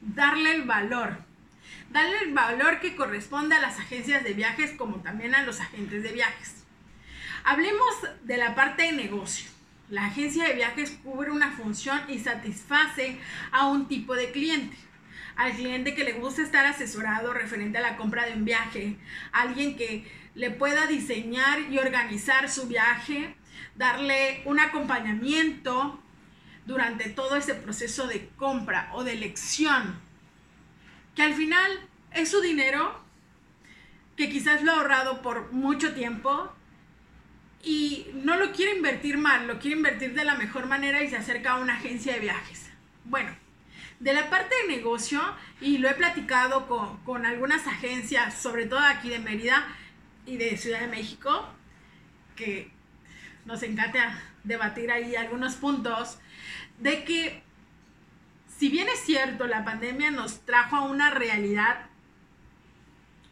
darle 0.00 0.54
el 0.54 0.62
valor, 0.62 1.18
darle 1.90 2.18
el 2.22 2.32
valor 2.32 2.80
que 2.80 2.96
corresponde 2.96 3.56
a 3.56 3.60
las 3.60 3.78
agencias 3.78 4.24
de 4.24 4.32
viajes 4.32 4.72
como 4.72 4.96
también 4.96 5.34
a 5.34 5.42
los 5.42 5.60
agentes 5.60 6.02
de 6.02 6.12
viajes. 6.12 6.64
Hablemos 7.44 7.94
de 8.24 8.36
la 8.36 8.54
parte 8.54 8.84
de 8.84 8.92
negocio. 8.92 9.50
La 9.90 10.06
agencia 10.06 10.44
de 10.44 10.54
viajes 10.54 10.98
cubre 11.02 11.30
una 11.30 11.50
función 11.52 12.00
y 12.08 12.18
satisface 12.18 13.18
a 13.52 13.66
un 13.66 13.88
tipo 13.88 14.14
de 14.14 14.30
cliente 14.30 14.76
al 15.38 15.52
cliente 15.52 15.94
que 15.94 16.02
le 16.02 16.14
gusta 16.14 16.42
estar 16.42 16.66
asesorado 16.66 17.32
referente 17.32 17.78
a 17.78 17.80
la 17.80 17.96
compra 17.96 18.26
de 18.26 18.32
un 18.32 18.44
viaje, 18.44 18.96
alguien 19.30 19.76
que 19.76 20.04
le 20.34 20.50
pueda 20.50 20.86
diseñar 20.88 21.60
y 21.70 21.78
organizar 21.78 22.50
su 22.50 22.66
viaje, 22.66 23.36
darle 23.76 24.42
un 24.46 24.58
acompañamiento 24.58 26.02
durante 26.68 27.08
todo 27.08 27.34
ese 27.34 27.54
proceso 27.54 28.06
de 28.06 28.28
compra 28.36 28.90
o 28.92 29.02
de 29.02 29.14
elección, 29.14 29.98
que 31.16 31.22
al 31.22 31.32
final 31.32 31.80
es 32.12 32.30
su 32.30 32.42
dinero, 32.42 33.02
que 34.16 34.28
quizás 34.28 34.62
lo 34.62 34.72
ha 34.72 34.76
ahorrado 34.76 35.22
por 35.22 35.50
mucho 35.50 35.94
tiempo 35.94 36.52
y 37.64 38.08
no 38.12 38.36
lo 38.36 38.52
quiere 38.52 38.76
invertir 38.76 39.16
mal, 39.16 39.46
lo 39.46 39.58
quiere 39.58 39.78
invertir 39.78 40.12
de 40.12 40.26
la 40.26 40.34
mejor 40.34 40.66
manera 40.66 41.02
y 41.02 41.08
se 41.08 41.16
acerca 41.16 41.52
a 41.52 41.58
una 41.58 41.74
agencia 41.74 42.12
de 42.12 42.20
viajes. 42.20 42.68
Bueno, 43.04 43.34
de 43.98 44.12
la 44.12 44.28
parte 44.28 44.54
de 44.62 44.76
negocio, 44.76 45.22
y 45.62 45.78
lo 45.78 45.88
he 45.88 45.94
platicado 45.94 46.68
con, 46.68 47.24
algunas 47.24 47.66
agencias, 47.66 48.34
sobre 48.34 48.66
todo 48.66 48.80
aquí 48.80 49.08
de 49.08 49.20
Mérida 49.20 49.66
y 50.26 50.36
de 50.36 50.58
Ciudad 50.58 50.80
de 50.80 50.88
México, 50.88 51.48
que 52.36 52.70
nos 53.46 53.62
encanta 53.62 54.20
debatir 54.44 54.92
ahí 54.92 55.16
algunos 55.16 55.54
puntos, 55.54 56.18
de 56.80 57.04
que 57.04 57.42
si 58.58 58.68
bien 58.68 58.88
es 58.88 59.00
cierto, 59.04 59.46
la 59.46 59.64
pandemia 59.64 60.10
nos 60.10 60.44
trajo 60.44 60.76
a 60.76 60.84
una 60.84 61.10
realidad 61.10 61.86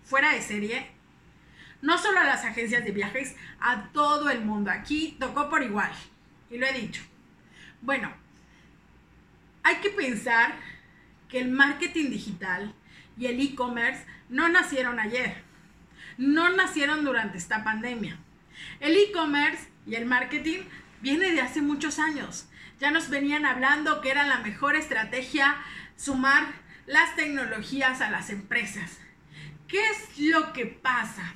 fuera 0.05 0.33
de 0.33 0.41
serie, 0.41 0.87
no 1.83 1.99
solo 1.99 2.21
a 2.21 2.25
las 2.25 2.45
agencias 2.45 2.85
de 2.85 2.93
viajes, 2.93 3.35
a 3.61 3.89
todo 3.93 4.31
el 4.31 4.45
mundo. 4.45 4.71
Aquí 4.71 5.17
tocó 5.19 5.51
por 5.51 5.65
igual, 5.65 5.91
y 6.49 6.59
lo 6.59 6.67
he 6.67 6.73
dicho. 6.73 7.03
Bueno, 7.83 8.13
hay 9.65 9.77
que 9.77 9.91
pensar 9.91 10.55
que 11.29 11.41
el 11.41 11.49
marketing 11.49 12.11
digital 12.11 12.73
y 13.19 13.27
el 13.27 13.41
e-commerce 13.41 14.07
no 14.29 14.49
nacieron 14.49 15.01
ayer, 15.01 15.43
no 16.19 16.51
nacieron 16.51 17.05
durante 17.05 17.37
esta 17.37 17.65
pandemia. 17.65 18.17
El 18.79 18.97
e-commerce 18.97 19.69
y 19.87 19.97
el 19.97 20.07
marketing 20.07 20.61
viene 21.03 21.33
de 21.33 21.41
hace 21.41 21.63
muchos 21.63 21.99
años. 21.99 22.49
Ya 22.79 22.91
nos 22.91 23.09
venían 23.09 23.47
hablando 23.47 24.01
que 24.01 24.11
era 24.11 24.27
la 24.27 24.39
mejor 24.39 24.77
estrategia 24.77 25.57
sumar 25.97 26.45
las 26.87 27.17
tecnologías 27.17 28.01
a 28.01 28.11
las 28.11 28.31
empresas. 28.31 28.99
¿Qué 29.67 29.81
es 29.91 30.19
lo 30.19 30.53
que 30.53 30.67
pasa? 30.67 31.35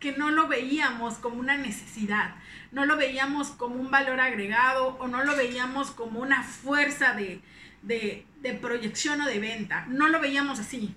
Que 0.00 0.12
no 0.12 0.30
lo 0.30 0.48
veíamos 0.48 1.14
como 1.14 1.38
una 1.38 1.56
necesidad, 1.56 2.34
no 2.72 2.84
lo 2.84 2.96
veíamos 2.96 3.50
como 3.50 3.76
un 3.76 3.90
valor 3.90 4.20
agregado 4.20 4.96
o 4.98 5.06
no 5.06 5.24
lo 5.24 5.36
veíamos 5.36 5.92
como 5.92 6.20
una 6.20 6.42
fuerza 6.42 7.14
de, 7.14 7.40
de, 7.82 8.24
proyección 8.60 9.20
o 9.20 9.26
de 9.26 9.38
venta. 9.38 9.86
No 9.88 10.08
lo 10.08 10.20
veíamos 10.20 10.58
así. 10.58 10.94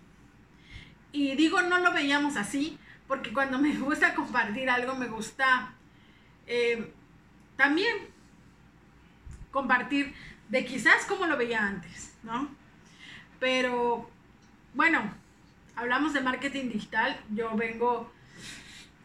Y 1.11 1.35
digo 1.35 1.61
no 1.61 1.79
lo 1.79 1.93
veíamos 1.93 2.35
así 2.35 2.77
porque 3.07 3.31
cuando 3.31 3.59
me 3.59 3.73
gusta 3.77 4.15
compartir 4.15 4.69
algo 4.69 4.95
me 4.95 5.07
gusta 5.07 5.73
eh, 6.47 6.91
también 7.55 8.14
compartir 9.55 10.13
de 10.49 10.65
quizás 10.65 11.05
como 11.05 11.25
lo 11.25 11.37
veía 11.37 11.65
antes, 11.65 12.13
¿no? 12.23 12.49
Pero 13.39 14.09
bueno, 14.73 15.01
hablamos 15.75 16.13
de 16.13 16.21
marketing 16.21 16.69
digital, 16.69 17.17
yo 17.29 17.55
vengo 17.55 18.11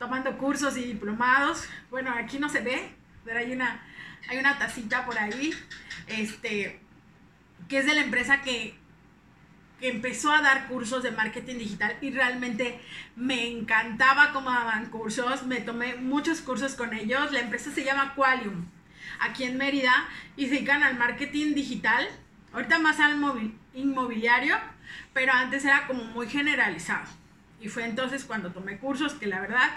tomando 0.01 0.37
cursos 0.37 0.77
y 0.77 0.85
diplomados, 0.85 1.69
bueno, 1.91 2.11
aquí 2.11 2.39
no 2.39 2.49
se 2.49 2.61
ve, 2.61 2.93
pero 3.25 3.39
hay 3.39 3.53
una, 3.53 3.81
hay 4.29 4.39
una 4.39 4.59
tacita 4.59 5.07
por 5.07 5.17
ahí, 5.17 5.55
este, 6.09 6.81
que 7.69 7.79
es 7.79 7.87
de 7.87 7.95
la 7.95 8.03
empresa 8.03 8.43
que, 8.43 8.79
empezó 9.83 10.31
a 10.31 10.43
dar 10.43 10.69
cursos 10.69 11.03
de 11.03 11.11
marketing 11.11 11.57
digital 11.57 11.97
y 12.03 12.11
realmente 12.11 12.79
me 13.17 13.49
encantaba 13.49 14.31
cómo 14.31 14.51
daban 14.51 14.91
cursos. 14.91 15.47
Me 15.47 15.63
tomé 15.63 15.95
muchos 15.95 16.43
cursos 16.43 16.75
con 16.75 16.93
ellos. 16.93 17.33
La 17.33 17.41
empresa 17.41 17.71
se 17.71 17.83
llama 17.83 18.13
Qualium, 18.15 18.67
aquí 19.21 19.45
en 19.45 19.57
Mérida, 19.57 19.93
y 20.37 20.47
se 20.47 20.55
dedican 20.55 20.83
al 20.83 20.99
marketing 20.99 21.55
digital. 21.55 22.09
Ahorita 22.53 22.79
más 22.79 22.99
al 22.99 23.17
inmobiliario, 23.75 24.57
pero 25.13 25.33
antes 25.33 25.65
era 25.65 25.87
como 25.87 26.05
muy 26.05 26.29
generalizado. 26.29 27.07
Y 27.61 27.69
fue 27.69 27.85
entonces 27.85 28.25
cuando 28.25 28.51
tomé 28.51 28.79
cursos 28.79 29.15
que 29.15 29.27
la 29.27 29.41
verdad 29.41 29.71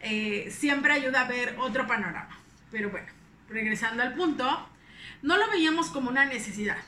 eh, 0.00 0.48
siempre 0.50 0.92
ayuda 0.92 1.22
a 1.22 1.28
ver 1.28 1.56
otro 1.58 1.86
panorama. 1.86 2.38
Pero 2.70 2.90
bueno, 2.90 3.08
regresando 3.48 4.02
al 4.02 4.14
punto, 4.14 4.68
no 5.22 5.36
lo 5.36 5.50
veíamos 5.50 5.88
como 5.90 6.08
una 6.08 6.24
necesidad 6.24 6.78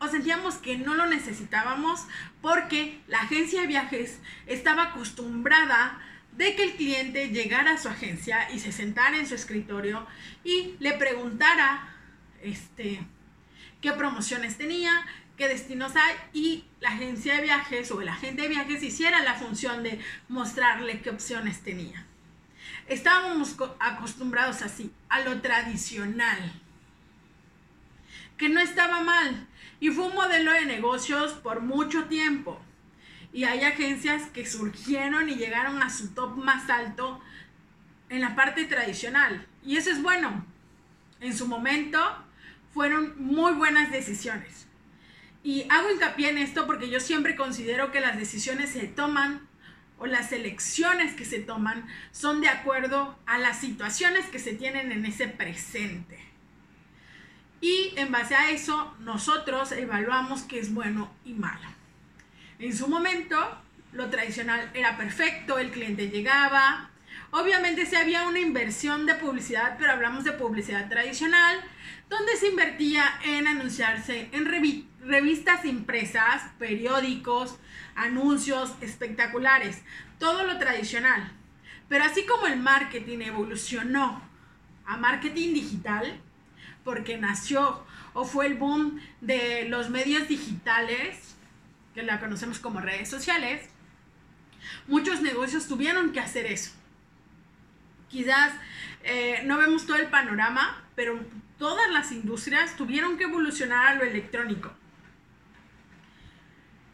o 0.00 0.08
sentíamos 0.08 0.56
que 0.56 0.78
no 0.78 0.94
lo 0.94 1.06
necesitábamos 1.06 2.06
porque 2.40 3.00
la 3.08 3.20
agencia 3.20 3.62
de 3.62 3.66
viajes 3.66 4.20
estaba 4.46 4.84
acostumbrada 4.84 5.98
de 6.38 6.54
que 6.54 6.62
el 6.62 6.72
cliente 6.74 7.30
llegara 7.30 7.72
a 7.72 7.78
su 7.78 7.88
agencia 7.88 8.48
y 8.52 8.60
se 8.60 8.70
sentara 8.70 9.18
en 9.18 9.26
su 9.26 9.34
escritorio 9.34 10.06
y 10.44 10.76
le 10.78 10.92
preguntara 10.92 11.92
este, 12.40 13.00
qué 13.80 13.92
promociones 13.92 14.56
tenía, 14.56 15.04
qué 15.36 15.48
destinos 15.48 15.96
hay 15.96 16.14
y 16.32 16.64
la 16.78 16.90
agencia 16.90 17.34
de 17.34 17.42
viajes 17.42 17.90
o 17.90 18.00
el 18.00 18.08
agente 18.08 18.42
de 18.42 18.48
viajes 18.48 18.84
hiciera 18.84 19.20
la 19.24 19.34
función 19.34 19.82
de 19.82 19.98
mostrarle 20.28 21.00
qué 21.00 21.10
opciones 21.10 21.64
tenía. 21.64 22.06
estábamos 22.86 23.56
acostumbrados 23.80 24.62
así, 24.62 24.92
a 25.08 25.20
lo 25.20 25.40
tradicional, 25.40 26.52
que 28.36 28.48
no 28.48 28.60
estaba 28.60 29.02
mal. 29.02 29.48
Y 29.80 29.90
fue 29.90 30.06
un 30.06 30.14
modelo 30.14 30.52
de 30.52 30.66
negocios 30.66 31.32
por 31.32 31.62
mucho 31.62 32.04
tiempo. 32.04 32.60
Y 33.38 33.44
hay 33.44 33.60
agencias 33.60 34.30
que 34.30 34.44
surgieron 34.44 35.28
y 35.28 35.36
llegaron 35.36 35.80
a 35.80 35.90
su 35.90 36.08
top 36.12 36.36
más 36.38 36.68
alto 36.68 37.20
en 38.08 38.20
la 38.20 38.34
parte 38.34 38.64
tradicional. 38.64 39.46
Y 39.64 39.76
eso 39.76 39.90
es 39.90 40.02
bueno. 40.02 40.44
En 41.20 41.36
su 41.36 41.46
momento 41.46 42.00
fueron 42.74 43.14
muy 43.16 43.52
buenas 43.52 43.92
decisiones. 43.92 44.66
Y 45.44 45.66
hago 45.70 45.88
hincapié 45.88 46.30
en 46.30 46.38
esto 46.38 46.66
porque 46.66 46.90
yo 46.90 46.98
siempre 46.98 47.36
considero 47.36 47.92
que 47.92 48.00
las 48.00 48.18
decisiones 48.18 48.70
se 48.70 48.88
toman 48.88 49.46
o 49.98 50.06
las 50.06 50.32
elecciones 50.32 51.14
que 51.14 51.24
se 51.24 51.38
toman 51.38 51.86
son 52.10 52.40
de 52.40 52.48
acuerdo 52.48 53.16
a 53.24 53.38
las 53.38 53.60
situaciones 53.60 54.26
que 54.26 54.40
se 54.40 54.54
tienen 54.54 54.90
en 54.90 55.06
ese 55.06 55.28
presente. 55.28 56.18
Y 57.60 57.92
en 57.94 58.10
base 58.10 58.34
a 58.34 58.50
eso 58.50 58.96
nosotros 58.98 59.70
evaluamos 59.70 60.42
qué 60.42 60.58
es 60.58 60.74
bueno 60.74 61.08
y 61.24 61.34
malo. 61.34 61.77
En 62.58 62.76
su 62.76 62.88
momento, 62.88 63.36
lo 63.92 64.10
tradicional 64.10 64.70
era 64.74 64.96
perfecto, 64.96 65.58
el 65.58 65.70
cliente 65.70 66.08
llegaba. 66.08 66.90
Obviamente 67.30 67.86
se 67.86 67.96
había 67.96 68.26
una 68.26 68.40
inversión 68.40 69.06
de 69.06 69.14
publicidad, 69.14 69.76
pero 69.78 69.92
hablamos 69.92 70.24
de 70.24 70.32
publicidad 70.32 70.88
tradicional, 70.88 71.60
donde 72.08 72.36
se 72.36 72.48
invertía 72.48 73.04
en 73.24 73.46
anunciarse 73.46 74.28
en 74.32 74.46
revistas 74.46 75.64
impresas, 75.66 76.50
periódicos, 76.58 77.58
anuncios 77.94 78.74
espectaculares, 78.80 79.82
todo 80.18 80.42
lo 80.42 80.58
tradicional. 80.58 81.30
Pero 81.88 82.04
así 82.04 82.26
como 82.26 82.48
el 82.48 82.58
marketing 82.58 83.18
evolucionó 83.20 84.20
a 84.84 84.96
marketing 84.96 85.54
digital, 85.54 86.20
porque 86.82 87.18
nació 87.18 87.84
o 88.14 88.24
fue 88.24 88.46
el 88.46 88.54
boom 88.54 89.00
de 89.20 89.66
los 89.68 89.90
medios 89.90 90.26
digitales, 90.26 91.36
que 91.98 92.04
la 92.04 92.20
conocemos 92.20 92.60
como 92.60 92.78
redes 92.78 93.10
sociales, 93.10 93.60
muchos 94.86 95.20
negocios 95.20 95.66
tuvieron 95.66 96.12
que 96.12 96.20
hacer 96.20 96.46
eso. 96.46 96.70
Quizás 98.08 98.52
eh, 99.02 99.42
no 99.46 99.58
vemos 99.58 99.84
todo 99.84 99.96
el 99.96 100.06
panorama, 100.06 100.84
pero 100.94 101.18
todas 101.58 101.90
las 101.90 102.12
industrias 102.12 102.76
tuvieron 102.76 103.18
que 103.18 103.24
evolucionar 103.24 103.88
a 103.88 103.94
lo 103.94 104.04
electrónico. 104.04 104.72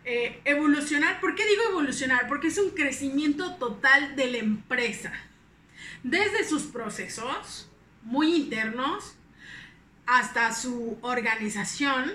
Eh, 0.06 0.40
evolucionar, 0.46 1.20
¿por 1.20 1.34
qué 1.34 1.44
digo 1.44 1.62
evolucionar? 1.68 2.26
Porque 2.26 2.46
es 2.46 2.56
un 2.56 2.70
crecimiento 2.70 3.56
total 3.56 4.16
de 4.16 4.28
la 4.28 4.38
empresa. 4.38 5.12
Desde 6.02 6.48
sus 6.48 6.62
procesos 6.62 7.70
muy 8.00 8.34
internos 8.34 9.16
hasta 10.06 10.54
su 10.54 10.96
organización, 11.02 12.14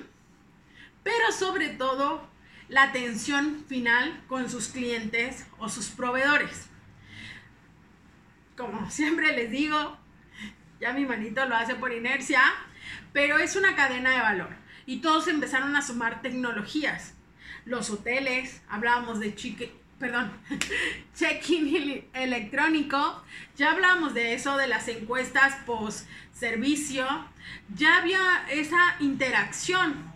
pero 1.04 1.32
sobre 1.32 1.70
todo 1.70 2.29
la 2.70 2.84
atención 2.84 3.66
final 3.68 4.24
con 4.28 4.50
sus 4.50 4.70
clientes 4.70 5.46
o 5.58 5.68
sus 5.68 5.90
proveedores. 5.90 6.70
Como 8.56 8.90
siempre 8.92 9.36
les 9.36 9.52
digo, 9.52 9.98
ya 10.80 10.94
mi 10.94 11.06
manito 11.06 11.46
lo 11.46 11.56
hace 11.56 11.76
por 11.76 11.92
inercia, 11.92 12.42
pero 13.12 13.38
es 13.38 13.56
una 13.56 13.76
cadena 13.76 14.12
de 14.12 14.20
valor 14.20 14.50
y 14.86 15.02
todos 15.02 15.28
empezaron 15.28 15.76
a 15.76 15.82
sumar 15.82 16.22
tecnologías 16.22 17.14
los 17.66 17.90
hoteles, 17.90 18.62
hablábamos 18.70 19.20
de 19.20 19.36
chique, 19.36 19.72
perdón, 20.00 20.32
check-in 21.16 22.08
electrónico, 22.14 23.24
ya 23.56 23.72
hablábamos 23.72 24.14
de 24.14 24.34
eso, 24.34 24.58
de 24.58 24.68
las 24.68 24.88
encuestas 24.88 25.56
post 25.66 26.08
servicio, 26.34 27.06
ya 27.76 27.98
había 27.98 28.46
esa 28.50 28.96
interacción, 29.00 30.12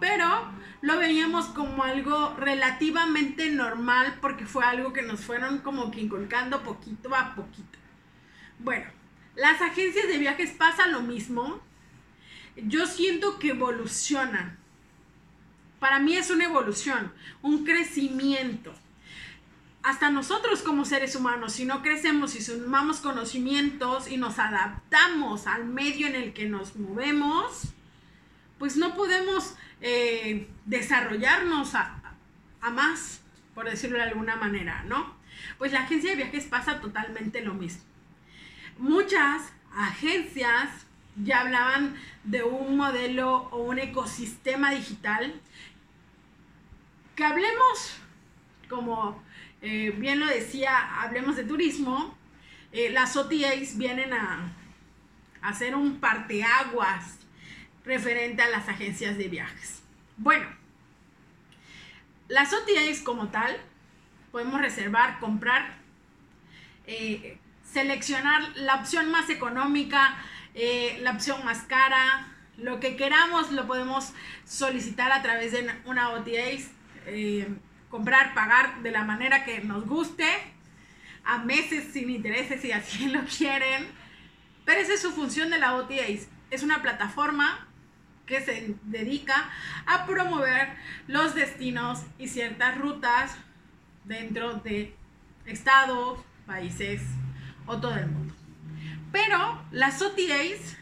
pero 0.00 0.50
lo 0.80 0.98
veíamos 0.98 1.46
como 1.46 1.82
algo 1.82 2.34
relativamente 2.36 3.50
normal 3.50 4.18
porque 4.20 4.46
fue 4.46 4.64
algo 4.64 4.92
que 4.92 5.02
nos 5.02 5.20
fueron 5.20 5.58
como 5.58 5.90
que 5.90 6.00
inculcando 6.00 6.62
poquito 6.62 7.14
a 7.14 7.34
poquito. 7.34 7.78
Bueno, 8.58 8.86
las 9.36 9.60
agencias 9.60 10.08
de 10.08 10.18
viajes 10.18 10.50
pasa 10.52 10.86
lo 10.86 11.00
mismo. 11.00 11.60
Yo 12.56 12.86
siento 12.86 13.38
que 13.38 13.50
evolucionan 13.50 14.58
para 15.78 16.00
mí 16.00 16.16
es 16.16 16.30
una 16.30 16.44
evolución, 16.44 17.12
un 17.42 17.64
crecimiento. 17.64 18.72
Hasta 19.82 20.10
nosotros 20.10 20.62
como 20.62 20.84
seres 20.84 21.14
humanos, 21.14 21.52
si 21.52 21.64
no 21.64 21.82
crecemos 21.82 22.34
y 22.34 22.42
sumamos 22.42 22.98
conocimientos 22.98 24.10
y 24.10 24.16
nos 24.16 24.38
adaptamos 24.38 25.46
al 25.46 25.66
medio 25.66 26.08
en 26.08 26.16
el 26.16 26.32
que 26.32 26.48
nos 26.48 26.76
movemos, 26.76 27.68
pues 28.58 28.76
no 28.76 28.94
podemos 28.94 29.54
eh, 29.80 30.48
desarrollarnos 30.64 31.74
a, 31.74 32.00
a 32.60 32.70
más, 32.70 33.20
por 33.54 33.68
decirlo 33.68 33.98
de 33.98 34.04
alguna 34.04 34.36
manera, 34.36 34.84
¿no? 34.84 35.16
Pues 35.58 35.72
la 35.72 35.80
agencia 35.80 36.10
de 36.10 36.16
viajes 36.16 36.44
pasa 36.44 36.80
totalmente 36.80 37.42
lo 37.42 37.54
mismo. 37.54 37.82
Muchas 38.78 39.52
agencias 39.74 40.68
ya 41.16 41.40
hablaban 41.40 41.96
de 42.24 42.42
un 42.42 42.76
modelo 42.76 43.48
o 43.50 43.62
un 43.62 43.78
ecosistema 43.78 44.70
digital 44.70 45.40
que 47.16 47.24
hablemos, 47.24 47.96
como 48.68 49.22
eh, 49.60 49.92
bien 49.98 50.20
lo 50.20 50.26
decía, 50.26 51.02
hablemos 51.02 51.34
de 51.34 51.44
turismo, 51.44 52.16
eh, 52.70 52.90
las 52.90 53.16
OTAs 53.16 53.76
vienen 53.76 54.12
a, 54.12 54.52
hacer 55.40 55.74
un 55.74 56.00
parteaguas 56.00 57.17
referente 57.84 58.42
a 58.42 58.50
las 58.50 58.68
agencias 58.68 59.16
de 59.18 59.28
viajes. 59.28 59.82
Bueno, 60.16 60.46
las 62.28 62.52
OTAs 62.52 63.00
como 63.02 63.28
tal, 63.28 63.56
podemos 64.32 64.60
reservar, 64.60 65.18
comprar, 65.20 65.76
eh, 66.86 67.38
seleccionar 67.64 68.42
la 68.56 68.76
opción 68.76 69.10
más 69.10 69.30
económica, 69.30 70.16
la 71.00 71.12
opción 71.12 71.44
más 71.44 71.62
cara, 71.62 72.26
lo 72.58 72.80
que 72.80 72.96
queramos 72.96 73.52
lo 73.52 73.66
podemos 73.66 74.12
solicitar 74.44 75.12
a 75.12 75.22
través 75.22 75.52
de 75.52 75.70
una 75.84 76.10
OTA 76.10 76.30
eh, 77.06 77.48
comprar, 77.88 78.34
pagar 78.34 78.82
de 78.82 78.90
la 78.90 79.04
manera 79.04 79.44
que 79.44 79.60
nos 79.60 79.86
guste, 79.86 80.26
a 81.24 81.38
meses 81.38 81.92
sin 81.92 82.10
intereses 82.10 82.60
si 82.60 82.72
así 82.72 83.08
lo 83.12 83.24
quieren. 83.24 83.86
Pero 84.64 84.80
esa 84.80 84.94
es 84.94 85.00
su 85.00 85.12
función 85.12 85.50
de 85.50 85.58
la 85.58 85.74
OTA. 85.76 86.06
Es 86.50 86.62
una 86.62 86.82
plataforma 86.82 87.67
que 88.28 88.42
se 88.42 88.74
dedica 88.84 89.50
a 89.86 90.06
promover 90.06 90.68
los 91.06 91.34
destinos 91.34 92.02
y 92.18 92.28
ciertas 92.28 92.78
rutas 92.78 93.34
dentro 94.04 94.54
de 94.54 94.94
estados, 95.46 96.20
países 96.46 97.02
o 97.66 97.78
todo 97.78 97.94
el 97.96 98.06
mundo. 98.06 98.34
Pero 99.10 99.64
las 99.72 100.00
OTAs 100.02 100.76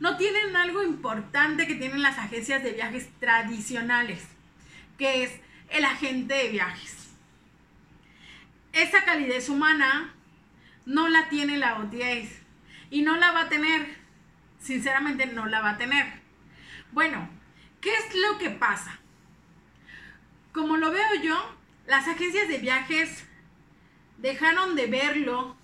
no 0.00 0.16
tienen 0.16 0.56
algo 0.56 0.82
importante 0.82 1.66
que 1.66 1.74
tienen 1.74 2.02
las 2.02 2.18
agencias 2.18 2.62
de 2.62 2.72
viajes 2.72 3.08
tradicionales 3.20 4.26
que 4.98 5.24
es 5.24 5.40
el 5.70 5.84
agente 5.84 6.34
de 6.34 6.48
viajes. 6.50 7.08
Esa 8.72 9.04
calidez 9.04 9.48
humana 9.48 10.14
no 10.86 11.08
la 11.08 11.28
tiene 11.28 11.56
la 11.56 11.78
OTAs 11.78 12.28
y 12.90 13.02
no 13.02 13.16
la 13.16 13.32
va 13.32 13.42
a 13.42 13.48
tener. 13.48 13.96
Sinceramente 14.60 15.26
no 15.26 15.46
la 15.46 15.60
va 15.60 15.70
a 15.70 15.78
tener. 15.78 16.21
Bueno, 16.92 17.26
¿qué 17.80 17.90
es 17.94 18.14
lo 18.14 18.36
que 18.38 18.50
pasa? 18.50 18.98
Como 20.52 20.76
lo 20.76 20.90
veo 20.90 21.14
yo, 21.22 21.56
las 21.86 22.06
agencias 22.06 22.48
de 22.48 22.58
viajes 22.58 23.24
dejaron 24.18 24.76
de 24.76 24.86
verlo 24.86 25.56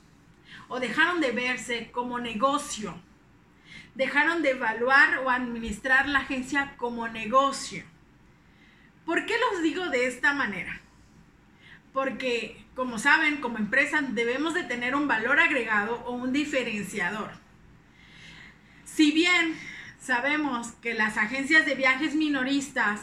o 0.69 0.81
dejaron 0.81 1.21
de 1.21 1.33
verse 1.33 1.91
como 1.93 2.19
negocio. 2.19 2.99
Dejaron 3.95 4.43
de 4.43 4.51
evaluar 4.51 5.19
o 5.19 5.29
administrar 5.29 6.09
la 6.09 6.21
agencia 6.21 6.75
como 6.79 7.09
negocio. 7.09 7.85
¿Por 9.05 9.27
qué 9.27 9.35
los 9.51 9.63
digo 9.63 9.91
de 9.91 10.07
esta 10.07 10.33
manera? 10.33 10.81
Porque, 11.93 12.65
como 12.75 12.99
saben, 12.99 13.43
como 13.43 13.59
empresa 13.59 14.01
debemos 14.01 14.55
de 14.55 14.65
tener 14.65 14.95
un 14.95 15.09
valor 15.09 15.41
agregado 15.41 15.97
o 16.07 16.13
un 16.13 16.33
diferenciador. 16.33 17.33
Si 18.85 19.13
bien 19.13 19.59
sabemos 20.09 20.73
que 20.81 20.95
las 20.95 21.19
agencias 21.19 21.67
de 21.67 21.75
viajes 21.75 22.15
minoristas 22.15 23.01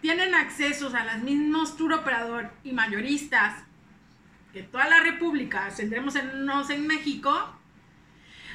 tienen 0.00 0.36
accesos 0.36 0.94
a 0.94 1.04
los 1.04 1.24
mismos 1.24 1.76
tour 1.76 1.92
operador 1.92 2.52
y 2.62 2.70
mayoristas 2.70 3.64
que 4.52 4.62
toda 4.62 4.88
la 4.88 5.00
República, 5.00 5.68
tendremos 5.76 6.14
en, 6.14 6.30
en 6.48 6.86
México, 6.86 7.58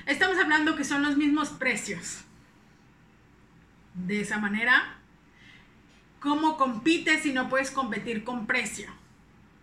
estamos 0.06 0.40
hablando 0.40 0.78
que 0.78 0.86
son 0.86 1.04
los 1.04 1.18
mismos 1.18 1.50
precios. 1.50 2.24
De 3.94 4.22
esa 4.22 4.38
manera, 4.38 4.96
¿Cómo 6.20 6.58
compites 6.58 7.24
si 7.24 7.32
no 7.32 7.48
puedes 7.48 7.72
competir 7.72 8.26
con 8.26 8.46
precio? 8.46 8.92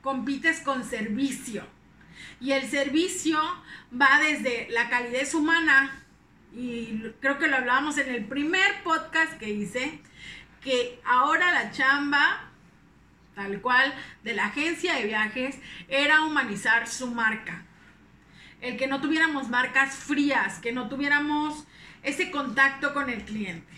Compites 0.01 0.61
con 0.61 0.85
servicio. 0.85 1.67
Y 2.41 2.53
el 2.53 2.67
servicio 2.67 3.39
va 3.93 4.21
desde 4.21 4.67
la 4.71 4.89
calidez 4.89 5.35
humana, 5.35 6.06
y 6.53 7.13
creo 7.21 7.39
que 7.39 7.49
lo 7.49 7.57
hablábamos 7.57 7.99
en 7.99 8.09
el 8.09 8.25
primer 8.25 8.83
podcast 8.83 9.35
que 9.39 9.51
hice, 9.51 10.01
que 10.63 11.01
ahora 11.05 11.53
la 11.53 11.71
chamba, 11.71 12.51
tal 13.35 13.61
cual, 13.61 13.95
de 14.25 14.35
la 14.35 14.47
agencia 14.47 14.95
de 14.95 15.05
viajes, 15.05 15.59
era 15.89 16.23
humanizar 16.23 16.89
su 16.89 17.09
marca. 17.09 17.65
El 18.61 18.77
que 18.77 18.87
no 18.87 19.01
tuviéramos 19.01 19.49
marcas 19.49 19.95
frías, 19.95 20.59
que 20.61 20.73
no 20.73 20.89
tuviéramos 20.89 21.67
ese 22.03 22.31
contacto 22.31 22.95
con 22.95 23.11
el 23.11 23.23
cliente. 23.25 23.73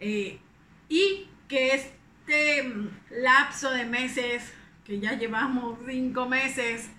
Eh, 0.00 0.40
y 0.88 1.28
que 1.48 1.74
este 1.74 2.64
mm, 2.64 2.90
lapso 3.22 3.70
de 3.70 3.84
meses, 3.84 4.52
que 4.84 4.98
ya 4.98 5.12
llevamos 5.12 5.78
cinco 5.86 6.28
meses, 6.28 6.90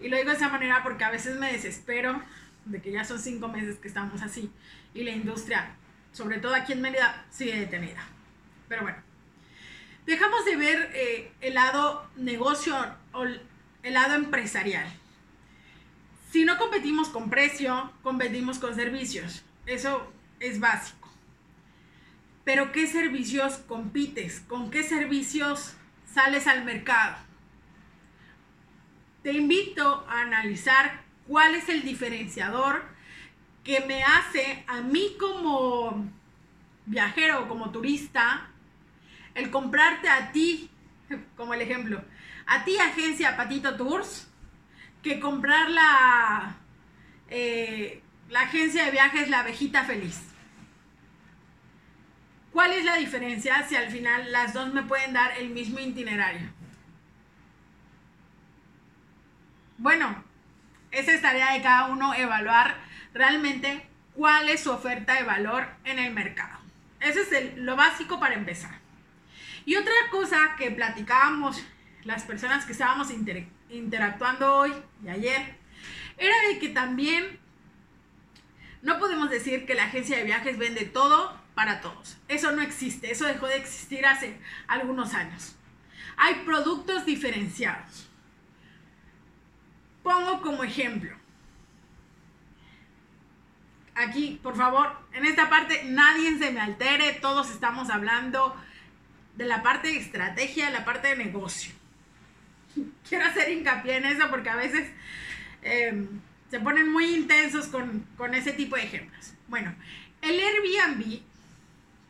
y 0.00 0.08
lo 0.08 0.16
digo 0.16 0.30
de 0.30 0.36
esa 0.36 0.48
manera 0.48 0.82
porque 0.82 1.04
a 1.04 1.10
veces 1.10 1.38
me 1.38 1.52
desespero 1.52 2.22
de 2.66 2.82
que 2.82 2.92
ya 2.92 3.04
son 3.04 3.18
cinco 3.18 3.48
meses 3.48 3.78
que 3.78 3.88
estamos 3.88 4.22
así 4.22 4.50
y 4.92 5.04
la 5.04 5.10
industria, 5.10 5.74
sobre 6.12 6.38
todo 6.38 6.54
aquí 6.54 6.72
en 6.72 6.82
Mérida, 6.82 7.24
sigue 7.30 7.58
detenida. 7.58 8.06
Pero 8.68 8.82
bueno, 8.82 8.98
dejamos 10.06 10.44
de 10.44 10.56
ver 10.56 10.90
eh, 10.94 11.32
el 11.40 11.54
lado 11.54 12.08
negocio 12.16 12.76
o 13.12 13.24
el 13.24 13.94
lado 13.94 14.14
empresarial. 14.14 14.86
Si 16.30 16.44
no 16.44 16.58
competimos 16.58 17.08
con 17.08 17.30
precio, 17.30 17.92
competimos 18.02 18.58
con 18.58 18.74
servicios. 18.74 19.44
Eso 19.64 20.12
es 20.40 20.60
básico. 20.60 21.08
Pero 22.44 22.72
¿qué 22.72 22.86
servicios 22.86 23.58
compites? 23.66 24.40
¿Con 24.40 24.70
qué 24.70 24.82
servicios 24.82 25.74
sales 26.12 26.46
al 26.46 26.64
mercado? 26.64 27.16
Te 29.22 29.32
invito 29.32 30.06
a 30.08 30.20
analizar 30.20 31.05
cuál 31.26 31.54
es 31.54 31.68
el 31.68 31.82
diferenciador 31.82 32.84
que 33.64 33.80
me 33.80 34.02
hace 34.02 34.64
a 34.68 34.80
mí 34.80 35.16
como 35.18 36.08
viajero, 36.86 37.48
como 37.48 37.70
turista, 37.70 38.48
el 39.34 39.50
comprarte 39.50 40.08
a 40.08 40.30
ti, 40.32 40.70
como 41.36 41.54
el 41.54 41.60
ejemplo, 41.60 42.02
a 42.46 42.64
ti 42.64 42.78
agencia 42.78 43.36
Patito 43.36 43.76
Tours, 43.76 44.28
que 45.02 45.20
comprar 45.20 45.70
la, 45.70 46.56
eh, 47.28 48.02
la 48.30 48.42
agencia 48.42 48.84
de 48.84 48.90
viajes 48.92 49.28
La 49.28 49.40
Abejita 49.40 49.84
Feliz. 49.84 50.22
¿Cuál 52.52 52.72
es 52.72 52.84
la 52.84 52.96
diferencia 52.96 53.66
si 53.68 53.76
al 53.76 53.90
final 53.90 54.32
las 54.32 54.54
dos 54.54 54.72
me 54.72 54.82
pueden 54.82 55.12
dar 55.12 55.36
el 55.38 55.50
mismo 55.50 55.78
itinerario? 55.78 56.48
Bueno, 59.76 60.24
esa 60.98 61.12
es 61.12 61.22
tarea 61.22 61.52
de 61.52 61.62
cada 61.62 61.86
uno 61.86 62.14
evaluar 62.14 62.76
realmente 63.14 63.86
cuál 64.14 64.48
es 64.48 64.60
su 64.60 64.70
oferta 64.70 65.14
de 65.14 65.22
valor 65.22 65.68
en 65.84 65.98
el 65.98 66.12
mercado. 66.12 66.58
Eso 67.00 67.20
es 67.20 67.56
lo 67.56 67.76
básico 67.76 68.18
para 68.18 68.34
empezar. 68.34 68.78
Y 69.64 69.76
otra 69.76 69.92
cosa 70.10 70.54
que 70.56 70.70
platicábamos 70.70 71.62
las 72.06 72.22
personas 72.22 72.64
que 72.64 72.72
estábamos 72.72 73.08
interactuando 73.68 74.54
hoy 74.54 74.72
y 75.04 75.08
ayer, 75.08 75.56
era 76.16 76.34
de 76.48 76.58
que 76.58 76.68
también 76.68 77.38
no 78.82 78.98
podemos 78.98 79.28
decir 79.28 79.66
que 79.66 79.74
la 79.74 79.84
agencia 79.84 80.16
de 80.16 80.24
viajes 80.24 80.56
vende 80.56 80.84
todo 80.84 81.38
para 81.54 81.80
todos. 81.80 82.16
Eso 82.28 82.52
no 82.52 82.62
existe, 82.62 83.10
eso 83.10 83.26
dejó 83.26 83.48
de 83.48 83.56
existir 83.56 84.06
hace 84.06 84.38
algunos 84.68 85.14
años. 85.14 85.56
Hay 86.16 86.36
productos 86.46 87.04
diferenciados. 87.04 88.08
Pongo 90.06 90.40
como 90.40 90.62
ejemplo. 90.62 91.16
Aquí, 93.96 94.38
por 94.40 94.56
favor, 94.56 94.96
en 95.12 95.26
esta 95.26 95.50
parte 95.50 95.82
nadie 95.86 96.38
se 96.38 96.52
me 96.52 96.60
altere, 96.60 97.14
todos 97.14 97.50
estamos 97.50 97.90
hablando 97.90 98.54
de 99.34 99.46
la 99.46 99.64
parte 99.64 99.88
de 99.88 99.96
estrategia, 99.96 100.66
de 100.66 100.72
la 100.74 100.84
parte 100.84 101.08
de 101.08 101.16
negocio. 101.16 101.72
Quiero 103.08 103.24
hacer 103.24 103.50
hincapié 103.50 103.96
en 103.96 104.04
eso 104.04 104.30
porque 104.30 104.48
a 104.48 104.54
veces 104.54 104.88
em, 105.62 106.06
se 106.52 106.60
ponen 106.60 106.92
muy 106.92 107.12
intensos 107.12 107.66
con, 107.66 108.06
con 108.16 108.32
ese 108.36 108.52
tipo 108.52 108.76
de 108.76 108.84
ejemplos. 108.84 109.32
Bueno, 109.48 109.74
el 110.22 110.38
Airbnb 110.38 111.20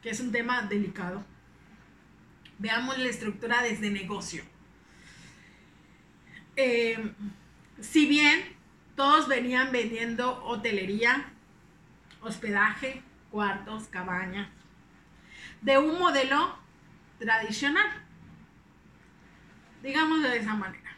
que 0.02 0.10
es 0.10 0.20
un 0.20 0.32
tema 0.32 0.60
delicado. 0.64 1.24
Veamos 2.58 2.98
la 2.98 3.08
estructura 3.08 3.62
desde 3.62 3.88
negocio. 3.88 4.44
Eh, 6.56 6.98
si 7.80 8.06
bien 8.06 8.56
todos 8.94 9.28
venían 9.28 9.72
vendiendo 9.72 10.44
hotelería, 10.44 11.26
hospedaje, 12.20 13.02
cuartos, 13.30 13.84
cabañas, 13.88 14.48
de 15.60 15.78
un 15.78 15.98
modelo 15.98 16.58
tradicional, 17.18 17.86
digámoslo 19.82 20.28
de 20.28 20.38
esa 20.38 20.54
manera. 20.54 20.96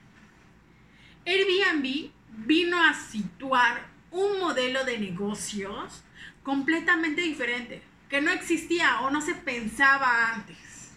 Airbnb 1.27 2.11
vino 2.47 2.83
a 2.83 2.95
situar 2.95 3.87
un 4.11 4.41
modelo 4.41 4.85
de 4.85 4.99
negocios 4.99 6.05
completamente 6.43 7.21
diferente 7.21 7.83
que 8.09 8.21
no 8.21 8.31
existía 8.31 9.01
o 9.01 9.11
no 9.11 9.21
se 9.21 9.35
pensaba 9.35 10.33
antes. 10.33 10.97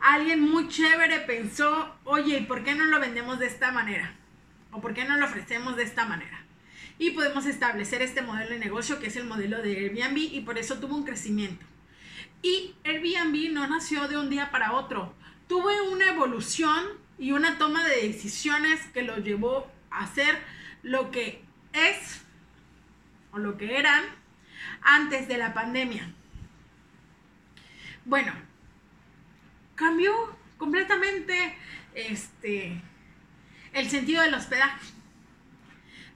Alguien 0.00 0.40
muy 0.40 0.68
chévere 0.68 1.20
pensó, 1.20 1.98
oye, 2.04 2.38
¿y 2.38 2.46
por 2.46 2.64
qué 2.64 2.74
no 2.74 2.86
lo 2.86 2.98
vendemos 3.00 3.38
de 3.38 3.46
esta 3.46 3.70
manera? 3.70 4.14
¿O 4.72 4.80
por 4.80 4.94
qué 4.94 5.04
no 5.04 5.16
lo 5.16 5.26
ofrecemos 5.26 5.76
de 5.76 5.82
esta 5.82 6.06
manera? 6.06 6.44
Y 6.98 7.10
podemos 7.10 7.46
establecer 7.46 8.02
este 8.02 8.22
modelo 8.22 8.50
de 8.50 8.58
negocio 8.58 9.00
que 9.00 9.08
es 9.08 9.16
el 9.16 9.24
modelo 9.24 9.62
de 9.62 9.76
Airbnb 9.76 10.18
y 10.18 10.40
por 10.40 10.58
eso 10.58 10.78
tuvo 10.78 10.96
un 10.96 11.04
crecimiento. 11.04 11.64
Y 12.42 12.74
Airbnb 12.84 13.52
no 13.52 13.66
nació 13.66 14.08
de 14.08 14.16
un 14.16 14.30
día 14.30 14.50
para 14.50 14.72
otro. 14.72 15.14
Tuvo 15.48 15.68
una 15.90 16.10
evolución 16.10 16.84
y 17.18 17.32
una 17.32 17.58
toma 17.58 17.86
de 17.86 18.08
decisiones 18.08 18.80
que 18.94 19.02
lo 19.02 19.18
llevó 19.18 19.70
a 19.90 20.06
ser 20.06 20.38
lo 20.82 21.10
que 21.10 21.42
es 21.72 22.22
o 23.32 23.38
lo 23.38 23.56
que 23.56 23.78
eran 23.78 24.04
antes 24.82 25.28
de 25.28 25.38
la 25.38 25.52
pandemia. 25.52 26.12
Bueno, 28.04 28.32
cambió 29.74 30.12
completamente 30.56 31.56
este, 31.94 32.80
el 33.72 33.88
sentido 33.88 34.22
del 34.22 34.34
hospedaje. 34.34 34.86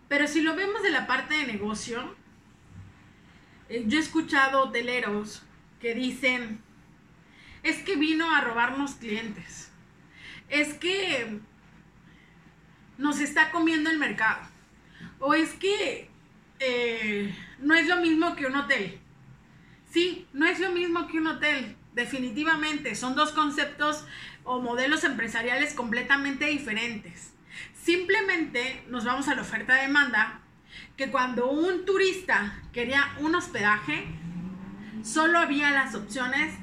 Pero 0.08 0.26
si 0.26 0.42
lo 0.42 0.54
vemos 0.54 0.82
de 0.82 0.90
la 0.90 1.06
parte 1.06 1.34
de 1.34 1.46
negocio, 1.46 2.14
eh, 3.68 3.84
yo 3.86 3.98
he 3.98 4.02
escuchado 4.02 4.62
hoteleros 4.62 5.42
que 5.80 5.94
dicen, 5.94 6.60
es 7.62 7.78
que 7.78 7.96
vino 7.96 8.34
a 8.34 8.40
robarnos 8.40 8.94
clientes, 8.94 9.70
es 10.48 10.74
que 10.74 11.38
nos 12.98 13.20
está 13.20 13.50
comiendo 13.50 13.90
el 13.90 13.98
mercado, 13.98 14.46
o 15.18 15.34
es 15.34 15.54
que 15.54 16.08
eh, 16.60 17.34
no 17.58 17.74
es 17.74 17.88
lo 17.88 17.96
mismo 17.96 18.36
que 18.36 18.46
un 18.46 18.56
hotel. 18.56 19.00
Sí, 19.90 20.26
no 20.32 20.46
es 20.46 20.58
lo 20.60 20.72
mismo 20.72 21.06
que 21.06 21.18
un 21.18 21.26
hotel, 21.26 21.76
definitivamente. 21.94 22.94
Son 22.94 23.14
dos 23.14 23.32
conceptos 23.32 24.04
o 24.42 24.60
modelos 24.60 25.04
empresariales 25.04 25.74
completamente 25.74 26.46
diferentes. 26.46 27.33
Simplemente 27.84 28.82
nos 28.88 29.04
vamos 29.04 29.28
a 29.28 29.34
la 29.34 29.42
oferta-demanda, 29.42 30.40
que 30.96 31.10
cuando 31.10 31.50
un 31.50 31.84
turista 31.84 32.62
quería 32.72 33.14
un 33.18 33.34
hospedaje, 33.34 34.06
solo 35.02 35.38
había 35.38 35.70
las 35.70 35.94
opciones 35.94 36.54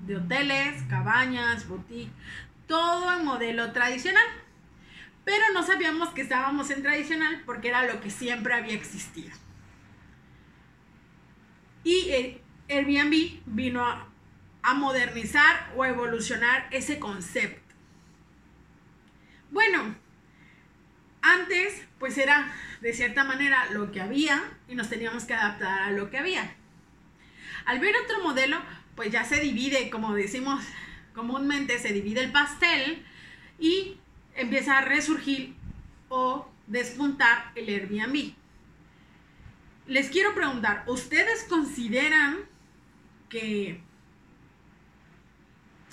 de 0.00 0.16
hoteles, 0.16 0.82
cabañas, 0.90 1.68
boutique, 1.68 2.10
todo 2.66 3.16
en 3.16 3.24
modelo 3.24 3.70
tradicional. 3.70 4.26
Pero 5.24 5.44
no 5.54 5.62
sabíamos 5.62 6.08
que 6.08 6.22
estábamos 6.22 6.68
en 6.70 6.82
tradicional 6.82 7.44
porque 7.46 7.68
era 7.68 7.86
lo 7.86 8.00
que 8.00 8.10
siempre 8.10 8.54
había 8.54 8.74
existido. 8.74 9.30
Y 11.84 12.08
eh, 12.10 12.42
Airbnb 12.68 13.42
vino 13.46 13.86
a, 13.86 14.08
modernizar 14.74 15.72
o 15.76 15.84
evolucionar 15.84 16.66
ese 16.72 16.98
concepto. 16.98 17.74
Bueno, 19.52 19.94
antes 21.24 21.82
pues 21.98 22.18
era 22.18 22.52
de 22.82 22.92
cierta 22.92 23.24
manera 23.24 23.70
lo 23.72 23.90
que 23.90 24.00
había 24.00 24.42
y 24.68 24.74
nos 24.74 24.90
teníamos 24.90 25.24
que 25.24 25.34
adaptar 25.34 25.82
a 25.84 25.90
lo 25.90 26.10
que 26.10 26.18
había. 26.18 26.54
Al 27.64 27.80
ver 27.80 27.94
otro 28.04 28.22
modelo, 28.22 28.60
pues 28.94 29.10
ya 29.10 29.24
se 29.24 29.40
divide, 29.40 29.88
como 29.88 30.12
decimos 30.14 30.62
comúnmente, 31.14 31.78
se 31.78 31.92
divide 31.92 32.20
el 32.20 32.30
pastel 32.30 33.04
y 33.58 33.96
empieza 34.34 34.78
a 34.78 34.80
resurgir 34.82 35.54
o 36.10 36.46
despuntar 36.66 37.52
el 37.54 37.68
Airbnb. 37.68 38.34
Les 39.86 40.10
quiero 40.10 40.34
preguntar, 40.34 40.84
¿ustedes 40.86 41.44
consideran 41.44 42.38
que 43.30 43.80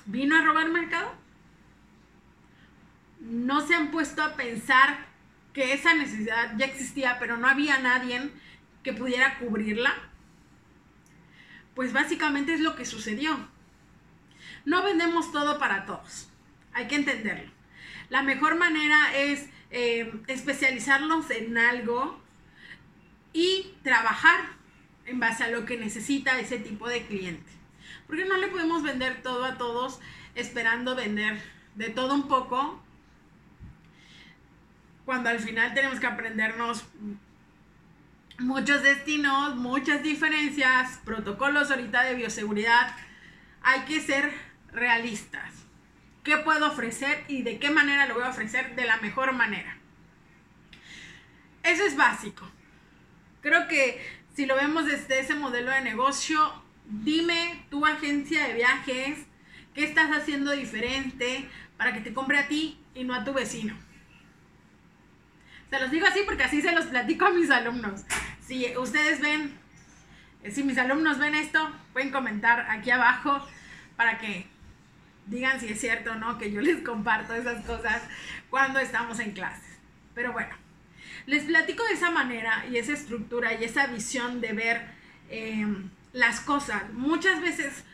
vino 0.06 0.36
a 0.36 0.42
robar 0.42 0.70
mercado? 0.70 1.14
¿No 3.22 3.66
se 3.66 3.76
han 3.76 3.92
puesto 3.92 4.24
a 4.24 4.36
pensar 4.36 5.11
que 5.54 5.74
esa 5.74 5.94
necesidad 5.94 6.54
ya 6.58 6.66
existía, 6.66 7.18
pero 7.20 7.38
no 7.38 7.48
había 7.48 7.80
nadie 7.80 8.30
que 8.84 8.94
pudiera 8.94 9.38
cubrirla, 9.40 9.94
pues 11.76 11.94
básicamente 11.94 12.54
es 12.54 12.62
lo 12.62 12.76
que 12.76 12.86
sucedió. 12.86 13.38
No 14.66 14.84
vendemos 14.84 15.32
todo 15.32 15.60
para 15.60 15.86
todos, 15.86 16.30
hay 16.74 16.88
que 16.88 16.96
entenderlo. 16.96 17.52
La 18.10 18.24
mejor 18.24 18.56
manera 18.56 19.16
es 19.16 19.50
eh, 19.72 20.12
especializarnos 20.28 21.30
en 21.32 21.58
algo 21.58 22.22
y 23.34 23.74
trabajar 23.84 24.42
en 25.06 25.20
base 25.20 25.44
a 25.44 25.50
lo 25.50 25.66
que 25.66 25.78
necesita 25.78 26.40
ese 26.40 26.58
tipo 26.58 26.88
de 26.88 27.06
cliente. 27.06 27.52
Porque 28.08 28.26
no 28.26 28.38
le 28.38 28.48
podemos 28.48 28.84
vender 28.84 29.22
todo 29.22 29.46
a 29.46 29.58
todos 29.58 30.00
esperando 30.36 30.96
vender 30.96 31.42
de 31.76 31.90
todo 31.90 32.14
un 32.14 32.28
poco 32.28 32.84
cuando 35.06 35.30
al 35.30 35.40
final 35.40 35.74
tenemos 35.74 36.00
que 36.00 36.08
aprendernos 36.08 36.86
muchos 38.40 38.84
destinos, 38.84 39.56
muchas 39.56 40.04
diferencias, 40.04 41.00
protocolos 41.06 41.72
ahorita 41.72 42.04
de 42.04 42.16
bioseguridad. 42.16 42.96
Hay 43.64 43.82
que 43.82 44.02
ser 44.02 44.32
realistas. 44.72 45.52
¿Qué 46.24 46.38
puedo 46.38 46.68
ofrecer 46.68 47.24
y 47.28 47.42
de 47.42 47.60
qué 47.60 47.70
manera 47.70 48.06
lo 48.06 48.16
voy 48.16 48.24
a 48.24 48.30
ofrecer 48.30 48.76
de 48.76 48.86
la 48.86 48.98
mejor 48.98 49.34
manera? 49.34 49.78
Eso 51.64 51.84
es 51.84 51.96
básico. 51.96 52.50
Creo 53.42 53.68
que 53.68 54.02
si 54.36 54.46
lo 54.46 54.56
vemos 54.56 54.86
desde 54.86 55.20
ese 55.20 55.36
modelo 55.36 55.72
de 55.72 55.82
negocio, 55.82 56.64
dime 56.86 57.66
tu 57.70 57.86
agencia 57.86 58.48
de 58.48 58.54
viajes, 58.54 59.20
qué 59.74 59.84
estás 59.84 60.12
haciendo 60.12 60.52
diferente 60.52 61.50
para 61.78 61.94
que 61.94 62.02
te 62.02 62.14
compre 62.14 62.38
a 62.38 62.48
ti 62.48 62.80
y 62.94 63.04
no 63.04 63.14
a 63.16 63.24
tu 63.24 63.34
vecino. 63.34 63.76
Se 65.72 65.80
los 65.80 65.90
digo 65.90 66.06
así 66.06 66.20
porque 66.26 66.44
así 66.44 66.62
se 66.62 66.74
los 66.74 66.88
platico 66.88 67.26
a 67.26 67.32
mis 67.32 67.50
alumnos. 67.50 68.02
Si 68.46 68.76
ustedes 68.76 69.22
ven, 69.22 69.58
si 70.52 70.66
mis 70.66 70.78
alumnos 70.78 71.18
ven 71.18 71.34
esto, 71.34 71.72
pueden 71.94 72.12
comentar 72.12 72.70
aquí 72.70 72.92
abajo 72.92 73.42
para 73.96 74.18
que 74.18 74.48
digan 75.28 75.62
si 75.62 75.70
es 75.70 75.80
cierto 75.80 76.12
o 76.12 76.16
no 76.16 76.38
que 76.38 76.52
yo 76.52 76.60
les 76.60 76.84
comparto 76.84 77.34
esas 77.34 77.64
cosas 77.66 78.04
cuando 78.50 78.80
estamos 78.80 79.20
en 79.20 79.32
clases. 79.32 79.78
Pero 80.14 80.34
bueno, 80.34 80.54
les 81.26 81.44
platico 81.46 81.86
de 81.86 81.94
esa 81.94 82.12
manera 82.12 82.66
y 82.70 82.76
esa 82.76 82.92
estructura 82.92 83.54
y 83.54 83.64
esa 83.64 83.88
visión 83.88 84.42
de 84.42 84.52
ver 84.52 84.82
em, 85.30 85.90
las 86.12 86.42
cosas. 86.42 86.92
Muchas 86.92 87.40
veces, 87.40 87.86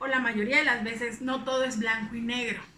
o 0.00 0.08
la 0.08 0.18
mayoría 0.18 0.56
de 0.56 0.64
las 0.64 0.82
veces, 0.82 1.20
no 1.20 1.44
todo 1.44 1.62
es 1.62 1.78
blanco 1.78 2.16
y 2.16 2.20
negro 2.20 2.73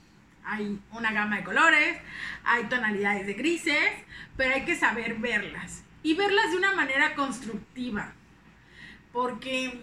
hay 0.46 0.80
una 0.92 1.12
gama 1.12 1.36
de 1.36 1.44
colores, 1.44 1.98
hay 2.44 2.64
tonalidades 2.64 3.26
de 3.26 3.34
grises, 3.34 3.92
pero 4.36 4.54
hay 4.54 4.64
que 4.64 4.76
saber 4.76 5.16
verlas 5.16 5.82
y 6.02 6.14
verlas 6.14 6.52
de 6.52 6.56
una 6.56 6.72
manera 6.72 7.14
constructiva. 7.14 8.12
Porque 9.12 9.80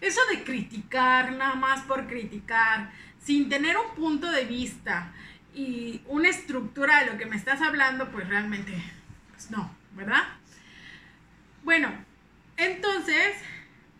eso 0.00 0.20
de 0.30 0.42
criticar 0.42 1.32
nada 1.32 1.54
más 1.54 1.82
por 1.82 2.06
criticar, 2.08 2.90
sin 3.22 3.48
tener 3.48 3.76
un 3.76 3.94
punto 3.94 4.30
de 4.30 4.44
vista 4.44 5.12
y 5.54 6.02
una 6.06 6.28
estructura 6.28 7.00
de 7.00 7.12
lo 7.12 7.18
que 7.18 7.26
me 7.26 7.36
estás 7.36 7.62
hablando, 7.62 8.10
pues 8.10 8.28
realmente, 8.28 8.82
pues 9.30 9.50
no, 9.50 9.70
¿verdad? 9.92 10.22
Bueno, 11.62 11.92
entonces, 12.56 13.36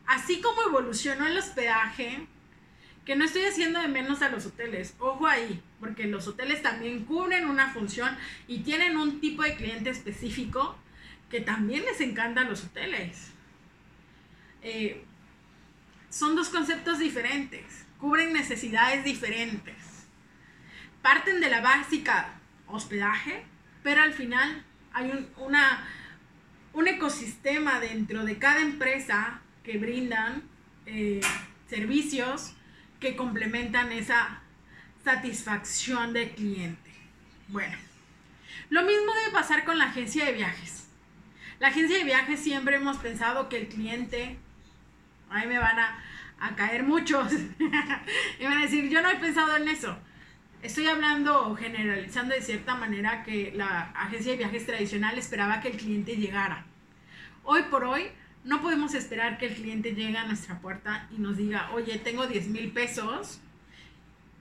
así 0.06 0.40
como 0.40 0.62
evolucionó 0.62 1.26
el 1.26 1.38
hospedaje, 1.38 2.26
que 3.10 3.16
no 3.16 3.24
estoy 3.24 3.42
haciendo 3.42 3.80
de 3.80 3.88
menos 3.88 4.22
a 4.22 4.28
los 4.28 4.46
hoteles, 4.46 4.94
ojo 5.00 5.26
ahí, 5.26 5.60
porque 5.80 6.06
los 6.06 6.28
hoteles 6.28 6.62
también 6.62 7.04
cubren 7.06 7.50
una 7.50 7.72
función 7.72 8.16
y 8.46 8.60
tienen 8.60 8.96
un 8.96 9.20
tipo 9.20 9.42
de 9.42 9.56
cliente 9.56 9.90
específico 9.90 10.78
que 11.28 11.40
también 11.40 11.84
les 11.86 12.00
encanta 12.00 12.44
los 12.44 12.62
hoteles. 12.62 13.32
Eh, 14.62 15.02
son 16.08 16.36
dos 16.36 16.50
conceptos 16.50 17.00
diferentes, 17.00 17.84
cubren 17.98 18.32
necesidades 18.32 19.02
diferentes. 19.02 19.74
Parten 21.02 21.40
de 21.40 21.50
la 21.50 21.62
básica 21.62 22.38
hospedaje, 22.68 23.42
pero 23.82 24.02
al 24.02 24.12
final 24.12 24.64
hay 24.92 25.10
un, 25.10 25.28
una, 25.36 25.84
un 26.74 26.86
ecosistema 26.86 27.80
dentro 27.80 28.24
de 28.24 28.38
cada 28.38 28.60
empresa 28.60 29.40
que 29.64 29.78
brindan 29.78 30.44
eh, 30.86 31.20
servicios 31.68 32.54
que 33.00 33.16
complementan 33.16 33.90
esa 33.92 34.42
satisfacción 35.02 36.12
del 36.12 36.30
cliente. 36.30 36.90
Bueno, 37.48 37.76
lo 38.68 38.82
mismo 38.82 39.12
debe 39.14 39.32
pasar 39.32 39.64
con 39.64 39.78
la 39.78 39.86
agencia 39.86 40.26
de 40.26 40.32
viajes. 40.32 40.88
La 41.58 41.68
agencia 41.68 41.98
de 41.98 42.04
viajes 42.04 42.40
siempre 42.40 42.76
hemos 42.76 42.98
pensado 42.98 43.48
que 43.48 43.58
el 43.58 43.68
cliente, 43.68 44.38
ahí 45.30 45.46
me 45.46 45.58
van 45.58 45.78
a, 45.78 46.04
caer 46.56 46.84
muchos, 46.84 47.32
y 48.38 48.44
van 48.44 48.58
a 48.58 48.62
decir, 48.62 48.88
yo 48.88 49.02
no 49.02 49.10
he 49.10 49.16
pensado 49.16 49.56
en 49.56 49.68
eso. 49.68 49.98
Estoy 50.62 50.86
hablando 50.86 51.48
o 51.48 51.56
generalizando 51.56 52.34
de 52.34 52.42
cierta 52.42 52.74
manera 52.74 53.22
que 53.22 53.52
la 53.54 53.90
agencia 53.94 54.32
de 54.32 54.38
viajes 54.38 54.66
tradicional 54.66 55.18
esperaba 55.18 55.60
que 55.60 55.68
el 55.68 55.76
cliente 55.76 56.16
llegara. 56.16 56.64
Hoy 57.44 57.62
por 57.64 57.84
hoy 57.84 58.10
no 58.44 58.62
podemos 58.62 58.94
esperar 58.94 59.38
que 59.38 59.46
el 59.46 59.54
cliente 59.54 59.94
llegue 59.94 60.16
a 60.16 60.26
nuestra 60.26 60.58
puerta 60.60 61.08
y 61.10 61.18
nos 61.18 61.36
diga, 61.36 61.70
oye, 61.72 61.98
tengo 61.98 62.26
10 62.26 62.48
mil 62.48 62.72
pesos 62.72 63.40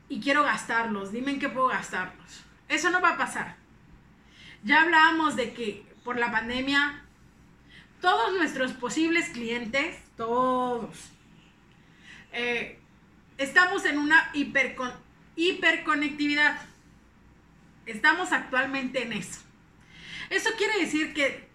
y 0.07 0.21
quiero 0.21 0.43
gastarlos, 0.43 1.11
dime 1.11 1.31
en 1.31 1.39
qué 1.39 1.49
puedo 1.49 1.67
gastarlos. 1.67 2.41
Eso 2.67 2.89
no 2.89 3.01
va 3.01 3.11
a 3.11 3.17
pasar. 3.17 3.55
Ya 4.63 4.81
hablábamos 4.81 5.35
de 5.35 5.53
que 5.53 5.85
por 6.03 6.17
la 6.17 6.31
pandemia 6.31 7.03
todos 8.01 8.33
nuestros 8.35 8.71
posibles 8.73 9.29
clientes, 9.29 9.97
todos, 10.15 11.11
eh, 12.31 12.79
estamos 13.37 13.85
en 13.85 13.97
una 13.97 14.29
hipercon 14.33 14.91
hiperconectividad. 15.35 16.59
Estamos 17.85 18.33
actualmente 18.33 19.03
en 19.03 19.13
eso. 19.13 19.39
Eso 20.29 20.49
quiere 20.57 20.79
decir 20.79 21.13
que 21.13 21.47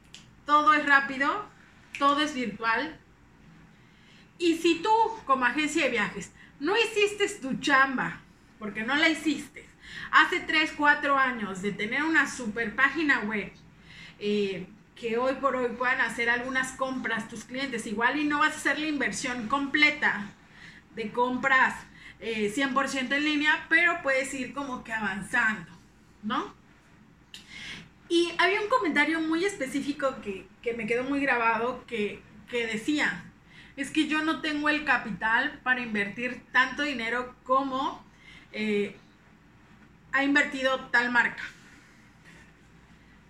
todo 0.46 0.72
es 0.74 0.86
rápido, 0.86 1.46
todo 1.98 2.20
es 2.20 2.34
virtual. 2.34 2.98
Y 4.38 4.56
si 4.56 4.82
tú, 4.82 4.90
como 5.26 5.44
agencia 5.44 5.84
de 5.84 5.90
viajes, 5.90 6.32
no 6.60 6.74
hiciste 6.76 7.28
tu 7.40 7.54
chamba, 7.60 8.20
porque 8.58 8.82
no 8.82 8.94
la 8.96 9.08
hiciste, 9.08 9.66
hace 10.10 10.40
3, 10.40 10.74
4 10.76 11.16
años 11.18 11.62
de 11.62 11.72
tener 11.72 12.02
una 12.02 12.30
super 12.30 12.74
página 12.74 13.20
web, 13.20 13.52
eh, 14.18 14.66
que 14.96 15.18
hoy 15.18 15.34
por 15.34 15.56
hoy 15.56 15.70
puedan 15.76 16.00
hacer 16.00 16.30
algunas 16.30 16.72
compras 16.72 17.28
tus 17.28 17.44
clientes, 17.44 17.86
igual 17.86 18.18
y 18.18 18.24
no 18.24 18.38
vas 18.38 18.54
a 18.54 18.56
hacer 18.56 18.78
la 18.78 18.86
inversión 18.86 19.48
completa 19.48 20.30
de 20.94 21.10
compras 21.10 21.74
100% 22.20 23.12
eh, 23.12 23.16
en 23.16 23.24
línea, 23.24 23.66
pero 23.68 24.00
puedes 24.02 24.32
ir 24.34 24.54
como 24.54 24.84
que 24.84 24.92
avanzando, 24.92 25.70
¿no? 26.22 26.54
Y 28.08 28.32
había 28.38 28.60
un 28.60 28.68
comentario 28.68 29.20
muy 29.20 29.44
específico 29.44 30.20
que, 30.22 30.46
me 30.72 30.86
quedó 30.86 31.04
muy 31.04 31.20
grabado 31.20 31.84
que, 31.86 32.22
decía, 32.50 33.24
es 33.76 33.90
que 33.90 34.06
yo 34.06 34.22
no 34.22 34.40
tengo 34.40 34.68
el 34.68 34.84
capital 34.84 35.60
para 35.62 35.82
invertir 35.82 36.42
tanto 36.52 36.82
dinero 36.82 37.34
como 37.44 38.02
eh, 38.52 38.96
ha 40.12 40.24
invertido 40.24 40.80
tal 40.86 41.10
marca. 41.10 41.42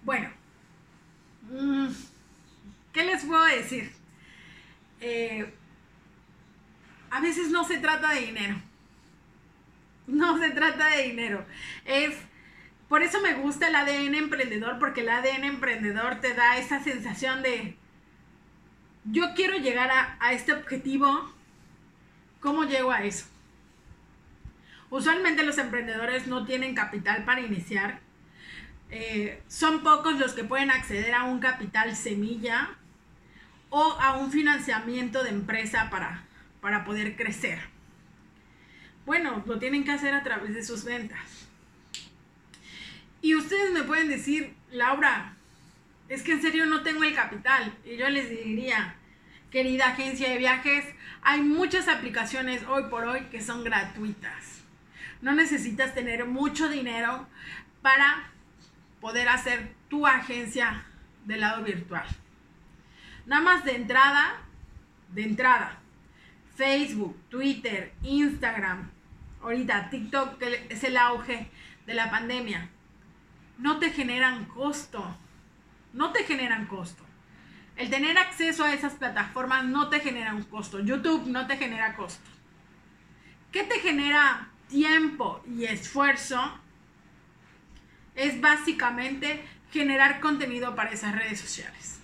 Bueno, 0.02 0.30
mm, 1.50 1.86
¿qué 2.92 3.04
les 3.04 3.24
puedo 3.24 3.44
decir? 3.44 3.90
Eh, 5.00 5.52
a 7.10 7.20
veces 7.20 7.50
no 7.50 7.64
se 7.64 7.78
trata 7.78 8.10
de 8.10 8.20
dinero. 8.20 8.56
No 10.06 10.38
se 10.38 10.50
trata 10.50 10.88
de 10.88 11.04
dinero. 11.04 11.46
Es 11.86 12.14
por 12.94 13.02
eso 13.02 13.20
me 13.20 13.34
gusta 13.34 13.66
el 13.66 13.74
ADN 13.74 14.14
emprendedor, 14.14 14.78
porque 14.78 15.00
el 15.00 15.08
ADN 15.08 15.42
emprendedor 15.42 16.20
te 16.20 16.32
da 16.32 16.58
esa 16.58 16.80
sensación 16.80 17.42
de, 17.42 17.76
yo 19.02 19.34
quiero 19.34 19.56
llegar 19.56 19.90
a, 20.20 20.32
este 20.32 20.52
objetivo, 20.52 21.34
¿cómo 22.38 22.62
llego 22.62 22.92
a 22.92 23.02
eso? 23.02 23.26
Usualmente 24.90 25.42
los 25.42 25.58
emprendedores 25.58 26.28
no 26.28 26.44
tienen 26.44 26.76
capital 26.76 27.24
para 27.24 27.40
iniciar. 27.40 27.98
Eh, 28.90 29.42
son 29.48 29.82
pocos 29.82 30.16
los 30.20 30.34
que 30.34 30.44
pueden 30.44 30.70
acceder 30.70 31.14
a 31.14 31.24
un 31.24 31.40
capital 31.40 31.96
semilla 31.96 32.76
o 33.70 33.98
a 34.00 34.18
un 34.18 34.30
financiamiento 34.30 35.24
de 35.24 35.30
empresa 35.30 35.90
para, 35.90 36.22
para 36.60 36.84
poder 36.84 37.16
crecer. 37.16 37.58
Bueno, 39.04 39.42
lo 39.46 39.58
tienen 39.58 39.82
que 39.82 39.90
hacer 39.90 40.14
a 40.14 40.22
través 40.22 40.54
de 40.54 40.62
sus 40.62 40.84
ventas. 40.84 41.43
Y 43.24 43.34
ustedes 43.36 43.72
me 43.72 43.84
pueden 43.84 44.10
decir, 44.10 44.54
Laura, 44.70 45.34
es 46.10 46.22
que 46.22 46.32
en 46.32 46.42
serio 46.42 46.66
no 46.66 46.82
tengo 46.82 47.04
el 47.04 47.14
capital. 47.14 47.74
Y 47.82 47.96
yo 47.96 48.06
les 48.10 48.28
diría, 48.28 48.96
querida 49.50 49.86
agencia 49.86 50.28
de 50.28 50.36
viajes, 50.36 50.84
hay 51.22 51.40
muchas 51.40 51.88
aplicaciones 51.88 52.64
hoy 52.68 52.82
por 52.90 53.04
hoy 53.04 53.22
que 53.30 53.40
son 53.40 53.64
gratuitas. 53.64 54.60
No 55.22 55.32
necesitas 55.32 55.94
tener 55.94 56.26
mucho 56.26 56.68
dinero 56.68 57.26
para 57.80 58.30
poder 59.00 59.30
hacer 59.30 59.72
tu 59.88 60.06
agencia 60.06 60.84
del 61.24 61.40
lado 61.40 61.64
virtual. 61.64 62.06
Nada 63.24 63.40
más 63.40 63.64
de 63.64 63.76
entrada, 63.76 64.42
de 65.14 65.22
entrada, 65.22 65.78
Facebook, 66.56 67.18
Twitter, 67.30 67.94
Instagram, 68.02 68.90
ahorita 69.40 69.88
TikTok, 69.88 70.36
que 70.36 70.66
es 70.68 70.84
el 70.84 70.98
auge 70.98 71.48
de 71.86 71.94
la 71.94 72.10
pandemia, 72.10 72.68
no 73.58 73.78
te 73.78 73.90
generan 73.90 74.46
costo. 74.46 75.16
No 75.92 76.12
te 76.12 76.24
generan 76.24 76.66
costo. 76.66 77.04
El 77.76 77.90
tener 77.90 78.18
acceso 78.18 78.64
a 78.64 78.72
esas 78.72 78.94
plataformas 78.94 79.64
no 79.64 79.88
te 79.88 80.00
genera 80.00 80.34
un 80.34 80.44
costo. 80.44 80.80
YouTube 80.80 81.26
no 81.26 81.46
te 81.46 81.56
genera 81.56 81.96
costo. 81.96 82.30
¿Qué 83.50 83.64
te 83.64 83.80
genera 83.80 84.48
tiempo 84.68 85.42
y 85.48 85.64
esfuerzo? 85.64 86.40
Es 88.14 88.40
básicamente 88.40 89.44
generar 89.72 90.20
contenido 90.20 90.74
para 90.76 90.90
esas 90.90 91.14
redes 91.14 91.40
sociales. 91.40 92.00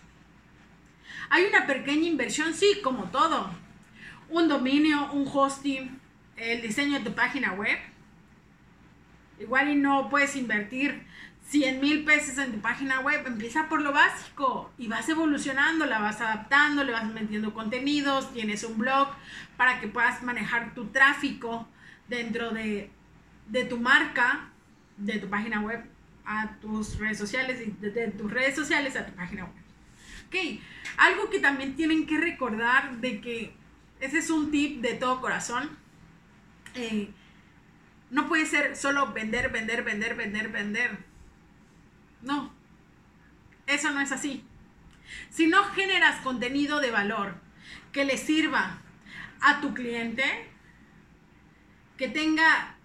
Hay 1.31 1.45
una 1.45 1.67
pequeña 1.67 2.09
inversión, 2.09 2.55
sí, 2.55 2.81
como 2.83 3.05
todo. 3.11 3.51
Un 4.29 4.49
dominio, 4.49 5.13
un 5.13 5.29
hosting, 5.33 6.01
el 6.37 6.63
diseño 6.63 6.99
de 6.99 7.05
tu 7.05 7.15
página 7.15 7.53
web. 7.53 7.79
Igual 9.39 9.71
y 9.71 9.77
no 9.77 10.09
puedes 10.11 10.35
invertir 10.35 11.07
100 11.51 11.81
mil 11.81 12.05
pesos 12.05 12.39
en 12.39 12.53
tu 12.53 12.61
página 12.61 13.01
web, 13.01 13.27
empieza 13.27 13.69
por 13.69 13.83
lo 13.83 13.93
básico 13.93 14.71
y 14.79 14.87
vas 14.87 15.09
evolucionando, 15.09 15.85
la 15.85 15.99
vas 15.99 16.21
adaptando, 16.21 16.85
le 16.85 16.93
vas 16.93 17.05
metiendo 17.13 17.53
contenidos, 17.53 18.33
tienes 18.33 18.63
un 18.63 18.79
blog 18.79 19.09
para 19.57 19.81
que 19.81 19.89
puedas 19.89 20.23
manejar 20.23 20.75
tu 20.75 20.87
tráfico 20.87 21.67
dentro 22.07 22.53
de, 22.53 22.93
tu 23.69 23.79
marca, 23.79 24.49
de 24.97 25.19
tu 25.19 25.29
página 25.29 25.61
web 25.61 25.83
a 26.25 26.55
tus 26.61 26.97
redes 26.99 27.19
sociales 27.19 27.61
y 27.67 27.73
de, 27.81 28.09
tus 28.13 28.31
redes 28.31 28.55
sociales 28.55 28.95
a 28.95 29.07
tu 29.07 29.13
página 29.15 29.45
web. 29.45 29.55
Ok, 30.29 30.61
algo 30.99 31.31
que 31.31 31.41
también 31.41 31.75
tienen 31.75 32.07
que 32.07 32.17
recordar 32.17 32.99
de 32.99 33.21
que 33.21 33.53
ese 33.99 34.19
es 34.19 34.31
un 34.31 34.53
tip 34.53 34.83
de 34.83 34.95
todo 34.95 35.21
corazón. 35.21 35.69
Eh, 36.77 37.11
no 38.13 38.29
puede 38.29 38.47
ser 38.47 38.77
solo 38.77 39.13
vender, 39.13 39.51
vender, 39.51 39.83
vender, 39.83 40.15
vender, 40.15 40.49
vender 40.49 41.10
no, 42.23 42.53
eso 43.67 43.91
no 43.91 44.01
es 44.01 44.13
así. 44.13 44.45
Si 45.31 45.47
no 45.47 45.65
generas 45.65 46.21
contenido 46.21 46.81
de 46.81 46.91
valor 46.91 47.35
que 47.93 48.05
le 48.05 48.17
sirva 48.17 48.79
a 49.41 49.61
tu 49.61 49.75
cliente, 49.75 50.25
que 51.97 52.09
tenga 52.09 52.77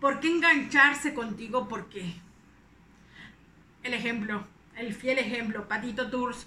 por 0.00 0.20
qué 0.20 0.28
engancharse 0.28 1.14
contigo, 1.14 1.68
porque 1.68 2.14
el 3.82 3.94
ejemplo, 3.94 4.46
el 4.76 4.94
fiel 4.94 5.18
ejemplo, 5.18 5.66
Patito 5.66 6.10
Tours 6.10 6.46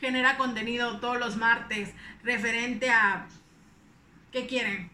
genera 0.00 0.36
contenido 0.36 1.00
todos 1.00 1.18
los 1.18 1.36
martes 1.36 1.92
referente 2.22 2.90
a, 2.90 3.26
¿qué 4.32 4.46
quieren? 4.46 4.90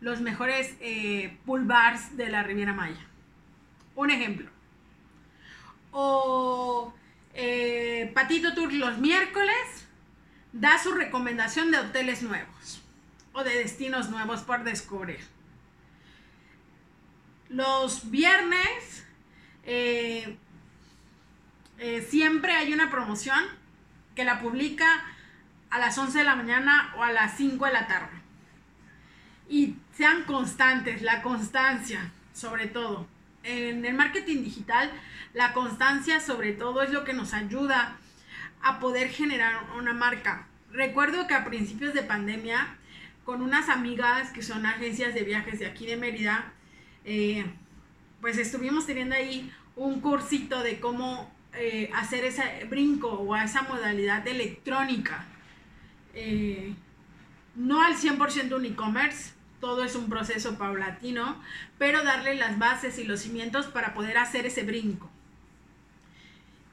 Los 0.00 0.20
mejores 0.20 0.76
eh, 0.80 1.38
bars 1.46 2.16
de 2.16 2.28
la 2.28 2.42
Riviera 2.42 2.72
Maya. 2.72 3.06
Un 3.96 4.10
ejemplo 4.10 4.53
o 5.94 6.92
eh, 7.34 8.10
Patito 8.14 8.52
Tour 8.52 8.72
los 8.72 8.98
miércoles 8.98 9.86
da 10.52 10.76
su 10.78 10.92
recomendación 10.92 11.70
de 11.70 11.78
hoteles 11.78 12.22
nuevos 12.22 12.82
o 13.32 13.42
de 13.44 13.58
destinos 13.58 14.10
nuevos 14.10 14.42
por 14.42 14.64
descubrir. 14.64 15.20
Los 17.48 18.10
viernes 18.10 19.06
eh, 19.62 20.36
eh, 21.78 22.06
siempre 22.08 22.52
hay 22.52 22.72
una 22.72 22.90
promoción 22.90 23.42
que 24.16 24.24
la 24.24 24.40
publica 24.40 25.04
a 25.70 25.78
las 25.78 25.96
11 25.96 26.18
de 26.18 26.24
la 26.24 26.34
mañana 26.34 26.92
o 26.98 27.04
a 27.04 27.12
las 27.12 27.36
5 27.36 27.64
de 27.66 27.72
la 27.72 27.86
tarde. 27.86 28.16
Y 29.48 29.76
sean 29.96 30.24
constantes, 30.24 31.02
la 31.02 31.22
constancia 31.22 32.10
sobre 32.32 32.66
todo 32.66 33.06
en 33.44 33.84
el 33.84 33.94
marketing 33.94 34.42
digital, 34.42 34.90
la 35.34 35.52
constancia 35.52 36.20
sobre 36.20 36.52
todo 36.52 36.82
es 36.82 36.90
lo 36.90 37.04
que 37.04 37.12
nos 37.12 37.34
ayuda 37.34 37.96
a 38.62 38.80
poder 38.80 39.10
generar 39.10 39.70
una 39.76 39.92
marca. 39.92 40.46
Recuerdo 40.72 41.26
que 41.26 41.34
a 41.34 41.44
principios 41.44 41.94
de 41.94 42.02
pandemia, 42.02 42.76
con 43.24 43.42
unas 43.42 43.68
amigas 43.68 44.30
que 44.30 44.42
son 44.42 44.66
agencias 44.66 45.14
de 45.14 45.22
viajes 45.22 45.58
de 45.58 45.66
aquí 45.66 45.86
de 45.86 45.96
Mérida, 45.96 46.52
eh, 47.04 47.44
pues 48.20 48.38
estuvimos 48.38 48.86
teniendo 48.86 49.14
ahí 49.14 49.52
un 49.76 50.00
cursito 50.00 50.62
de 50.62 50.80
cómo 50.80 51.30
eh, 51.52 51.90
hacer 51.94 52.24
ese 52.24 52.66
brinco 52.68 53.08
o 53.08 53.34
a 53.34 53.44
esa 53.44 53.62
modalidad 53.62 54.26
electrónica. 54.26 55.26
Eh, 56.14 56.74
no 57.54 57.82
al 57.82 57.96
100% 57.96 58.56
un 58.56 58.64
e-commerce, 58.64 59.33
todo 59.64 59.82
es 59.82 59.94
un 59.94 60.10
proceso 60.10 60.58
paulatino, 60.58 61.42
pero 61.78 62.04
darle 62.04 62.34
las 62.34 62.58
bases 62.58 62.98
y 62.98 63.04
los 63.04 63.20
cimientos 63.20 63.64
para 63.64 63.94
poder 63.94 64.18
hacer 64.18 64.44
ese 64.44 64.62
brinco. 64.62 65.10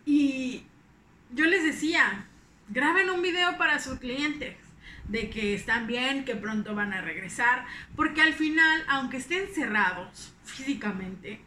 Y 0.05 0.65
yo 1.33 1.45
les 1.45 1.63
decía, 1.63 2.25
graben 2.67 3.09
un 3.09 3.21
video 3.21 3.57
para 3.57 3.79
sus 3.79 3.97
clientes 3.97 4.57
de 5.07 5.29
que 5.29 5.53
están 5.53 5.87
bien, 5.87 6.25
que 6.25 6.35
pronto 6.35 6.75
van 6.75 6.91
a 6.91 6.99
regresar, 6.99 7.65
porque 7.95 8.21
al 8.21 8.33
final, 8.33 8.83
aunque 8.89 9.17
estén 9.17 9.47
cerrados 9.55 10.33
físicamente, 10.43 11.39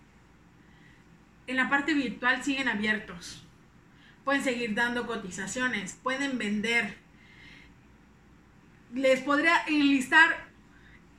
en 1.46 1.57
la 1.57 1.68
parte 1.68 1.92
virtual 1.92 2.42
siguen 2.42 2.68
abiertos. 2.68 3.44
Pueden 4.24 4.42
seguir 4.42 4.74
dando 4.74 5.07
cotizaciones, 5.07 5.92
pueden 6.02 6.38
vender. 6.38 6.96
Les 8.94 9.20
podría 9.20 9.62
enlistar 9.66 10.43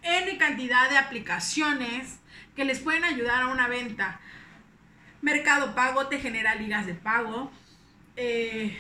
N 0.06 0.38
cantidad 0.38 0.90
de 0.90 0.98
aplicaciones 0.98 2.20
que 2.56 2.64
les 2.64 2.80
pueden 2.80 3.04
ayudar 3.04 3.42
a 3.42 3.48
una 3.48 3.68
venta. 3.68 4.20
Mercado 5.22 5.74
Pago 5.74 6.08
te 6.08 6.20
genera 6.20 6.54
ligas 6.54 6.86
de 6.86 6.94
pago. 6.94 7.52
Eh, 8.16 8.78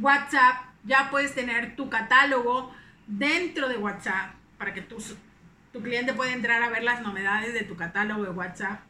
WhatsApp, 0.00 0.64
ya 0.84 1.10
puedes 1.10 1.34
tener 1.34 1.76
tu 1.76 1.90
catálogo 1.90 2.74
dentro 3.06 3.68
de 3.68 3.76
WhatsApp 3.76 4.34
para 4.56 4.72
que 4.72 4.80
tu, 4.80 4.96
tu 5.72 5.82
cliente 5.82 6.14
pueda 6.14 6.32
entrar 6.32 6.62
a 6.62 6.70
ver 6.70 6.82
las 6.82 7.02
novedades 7.02 7.52
de 7.52 7.64
tu 7.64 7.76
catálogo 7.76 8.24
de 8.24 8.30
WhatsApp. 8.30 8.80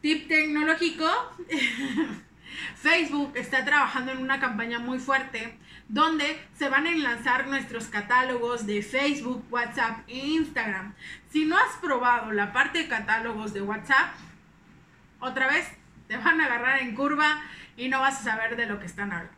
Tip 0.00 0.28
tecnológico. 0.28 1.06
Facebook 2.76 3.32
está 3.34 3.64
trabajando 3.64 4.12
en 4.12 4.18
una 4.18 4.38
campaña 4.38 4.78
muy 4.78 5.00
fuerte 5.00 5.58
donde 5.88 6.40
se 6.56 6.68
van 6.68 6.86
a 6.86 6.90
enlazar 6.90 7.46
nuestros 7.46 7.86
catálogos 7.86 8.66
de 8.66 8.82
Facebook, 8.82 9.44
WhatsApp 9.50 10.08
e 10.08 10.16
Instagram. 10.16 10.94
Si 11.30 11.44
no 11.44 11.56
has 11.58 11.76
probado 11.80 12.32
la 12.32 12.52
parte 12.52 12.78
de 12.78 12.88
catálogos 12.88 13.52
de 13.52 13.62
WhatsApp, 13.62 14.14
otra 15.20 15.48
vez 15.48 15.66
te 16.08 16.16
van 16.16 16.40
a 16.40 16.46
agarrar 16.46 16.80
en 16.80 16.94
curva 16.94 17.42
y 17.76 17.88
no 17.88 18.00
vas 18.00 18.20
a 18.20 18.24
saber 18.24 18.56
de 18.56 18.66
lo 18.66 18.80
que 18.80 18.86
están 18.86 19.12
hablando. 19.12 19.34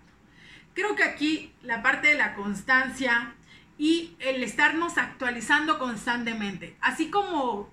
Creo 0.74 0.94
que 0.94 1.04
aquí 1.04 1.54
la 1.62 1.82
parte 1.82 2.08
de 2.08 2.16
la 2.16 2.34
constancia 2.34 3.34
y 3.78 4.16
el 4.18 4.42
estarnos 4.42 4.98
actualizando 4.98 5.78
constantemente, 5.78 6.76
así 6.80 7.10
como 7.10 7.72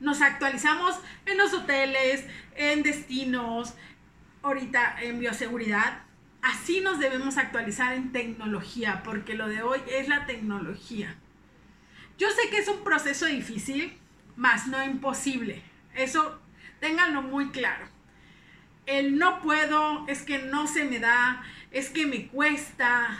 nos 0.00 0.20
actualizamos 0.20 0.98
en 1.24 1.38
los 1.38 1.52
hoteles, 1.54 2.24
en 2.54 2.82
destinos, 2.82 3.74
ahorita 4.42 4.96
en 5.02 5.18
bioseguridad, 5.18 6.05
así 6.46 6.80
nos 6.80 6.98
debemos 6.98 7.38
actualizar 7.38 7.92
en 7.94 8.12
tecnología, 8.12 9.02
porque 9.04 9.34
lo 9.34 9.48
de 9.48 9.62
hoy 9.62 9.80
es 9.88 10.08
la 10.08 10.26
tecnología. 10.26 11.16
Yo 12.18 12.28
sé 12.30 12.48
que 12.50 12.58
es 12.58 12.68
un 12.68 12.84
proceso 12.84 13.26
difícil, 13.26 13.98
más 14.36 14.68
no 14.68 14.82
imposible. 14.82 15.62
Eso 15.94 16.40
ténganlo 16.80 17.22
muy 17.22 17.50
claro. 17.50 17.88
El 18.86 19.18
no 19.18 19.40
puedo, 19.42 20.06
es 20.06 20.22
que 20.22 20.38
no 20.38 20.68
se 20.68 20.84
me 20.84 21.00
da, 21.00 21.42
es 21.72 21.90
que 21.90 22.06
me 22.06 22.28
cuesta, 22.28 23.18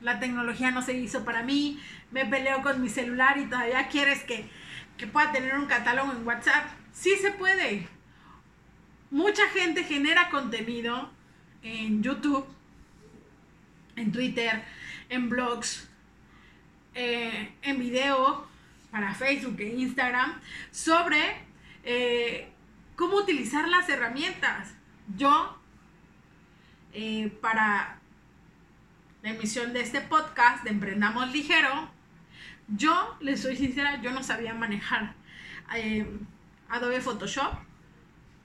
la 0.00 0.18
tecnología 0.18 0.70
no 0.70 0.80
se 0.80 0.94
hizo 0.94 1.24
para 1.24 1.42
mí, 1.42 1.80
me 2.10 2.24
peleo 2.24 2.62
con 2.62 2.80
mi 2.80 2.88
celular 2.88 3.36
y 3.36 3.46
todavía 3.46 3.88
quieres 3.88 4.22
que, 4.24 4.48
que 4.96 5.06
pueda 5.06 5.32
tener 5.32 5.54
un 5.58 5.66
catálogo 5.66 6.12
en 6.12 6.26
WhatsApp. 6.26 6.66
Sí 6.92 7.14
se 7.20 7.30
puede. 7.32 7.86
Mucha 9.10 9.46
gente 9.48 9.84
genera 9.84 10.30
contenido 10.30 11.17
en 11.62 12.02
YouTube, 12.02 12.46
en 13.96 14.12
Twitter, 14.12 14.62
en 15.08 15.28
blogs, 15.28 15.88
eh, 16.94 17.52
en 17.62 17.78
video 17.78 18.46
para 18.90 19.14
Facebook 19.14 19.60
e 19.60 19.74
Instagram 19.74 20.40
sobre 20.70 21.20
eh, 21.84 22.48
cómo 22.96 23.16
utilizar 23.16 23.68
las 23.68 23.88
herramientas. 23.88 24.74
Yo, 25.16 25.58
eh, 26.92 27.30
para 27.40 27.98
la 29.22 29.30
emisión 29.30 29.72
de 29.72 29.80
este 29.80 30.00
podcast 30.00 30.64
de 30.64 30.70
Emprendamos 30.70 31.30
Ligero, 31.32 31.90
yo, 32.68 33.16
les 33.20 33.40
soy 33.40 33.56
sincera, 33.56 34.00
yo 34.02 34.10
no 34.10 34.22
sabía 34.22 34.54
manejar 34.54 35.14
Adobe 36.68 37.00
Photoshop. 37.00 37.54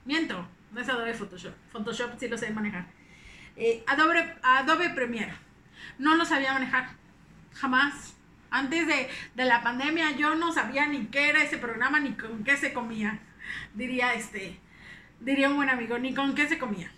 Miento, 0.05 0.47
no 0.71 0.81
es 0.81 0.89
Adobe 0.89 1.13
Photoshop. 1.13 1.53
Photoshop 1.71 2.19
sí 2.19 2.27
lo 2.27 2.37
sé 2.37 2.51
manejar. 2.51 2.85
Eh, 3.55 3.83
Adobe, 3.87 4.89
Premiere. 4.89 5.33
No 5.99 6.15
lo 6.15 6.25
sabía 6.25 6.53
manejar. 6.53 6.89
Jamás. 7.53 8.15
Antes 8.49 8.85
de, 8.85 9.09
de, 9.33 9.45
la 9.45 9.63
pandemia 9.63 10.11
yo 10.11 10.35
no 10.35 10.51
sabía 10.51 10.85
ni 10.85 11.07
qué 11.07 11.29
era 11.29 11.41
ese 11.41 11.57
programa 11.57 11.99
ni 11.99 12.13
con 12.13 12.43
qué 12.43 12.55
se 12.55 12.71
comía. 12.71 13.19
Diría 13.73 14.13
este, 14.13 14.59
diría 15.19 15.49
un 15.49 15.55
buen 15.55 15.69
amigo, 15.69 15.97
ni 15.97 16.13
con 16.13 16.35
qué 16.35 16.47
se 16.47 16.59
comía. 16.59 16.91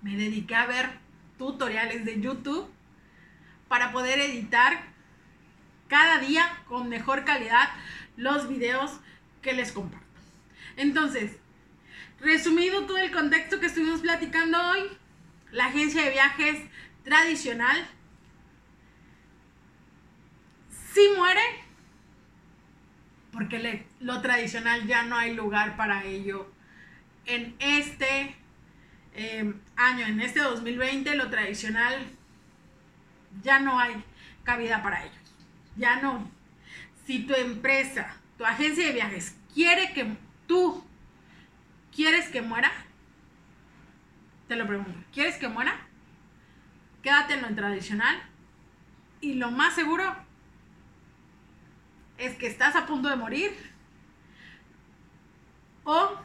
Me 0.00 0.16
dediqué 0.16 0.54
a 0.54 0.66
ver 0.66 0.88
tutoriales 1.36 2.06
de 2.06 2.20
YouTube 2.20 2.70
para 3.68 3.92
poder 3.92 4.18
editar 4.18 4.82
cada 5.88 6.18
día 6.18 6.46
con 6.68 6.88
mejor 6.88 7.24
calidad 7.24 7.68
los 8.16 8.48
videos 8.48 9.00
que 9.42 9.52
les 9.52 9.72
comparto. 9.72 10.06
Entonces, 10.76 11.36
resumido 12.22 12.86
todo 12.86 12.98
el 12.98 13.10
contexto 13.10 13.60
que 13.60 13.66
estuvimos 13.66 14.00
platicando 14.00 14.58
hoy, 14.70 14.80
la 15.50 15.66
agencia 15.66 16.04
de 16.04 16.10
viajes 16.10 16.60
tradicional 17.04 17.86
sí 20.94 21.02
muere 21.16 21.42
porque 23.32 23.86
lo 24.00 24.20
tradicional 24.20 24.86
ya 24.86 25.02
no 25.02 25.16
hay 25.16 25.34
lugar 25.34 25.76
para 25.76 26.04
ello 26.04 26.52
en 27.26 27.54
este 27.58 28.36
em, 29.14 29.60
año, 29.76 30.06
en 30.06 30.20
este 30.20 30.40
2020, 30.40 31.14
lo 31.16 31.30
tradicional 31.30 32.06
ya 33.42 33.58
no 33.60 33.78
hay 33.78 34.02
cabida 34.44 34.82
para 34.82 35.04
ellos. 35.04 35.16
Ya 35.76 35.96
no. 35.96 36.30
Si 37.06 37.20
tu 37.20 37.34
empresa, 37.34 38.16
tu 38.36 38.44
agencia 38.44 38.86
de 38.86 38.92
viajes 38.92 39.36
quiere 39.54 39.92
que 39.92 40.06
tú 40.46 40.84
quieres 41.94 42.28
que 42.28 42.42
muera, 42.42 42.72
te 44.48 44.56
lo 44.56 44.66
pregunto, 44.66 44.92
¿quieres 45.12 45.36
que 45.36 45.48
muera? 45.48 45.86
Quédate 47.02 47.34
en 47.34 47.42
lo 47.42 47.54
tradicional 47.54 48.22
y 49.20 49.34
lo 49.34 49.50
más 49.50 49.74
seguro 49.74 50.04
es 52.18 52.36
que 52.36 52.46
estás 52.46 52.76
a 52.76 52.86
punto 52.86 53.08
de 53.08 53.16
morir 53.16 53.50
o 55.84 56.16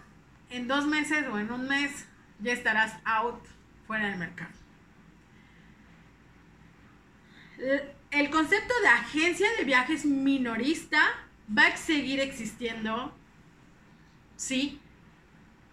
en 0.49 0.67
dos 0.67 0.85
meses 0.85 1.25
o 1.27 1.39
en 1.39 1.51
un 1.51 1.67
mes 1.67 2.05
ya 2.39 2.53
estarás 2.53 2.95
out 3.05 3.43
fuera 3.87 4.07
del 4.09 4.17
mercado. 4.17 4.51
El 8.11 8.29
concepto 8.29 8.73
de 8.81 8.87
agencia 8.87 9.47
de 9.57 9.63
viajes 9.63 10.05
minorista 10.05 11.01
va 11.55 11.67
a 11.67 11.77
seguir 11.77 12.19
existiendo, 12.19 13.15
¿sí? 14.35 14.79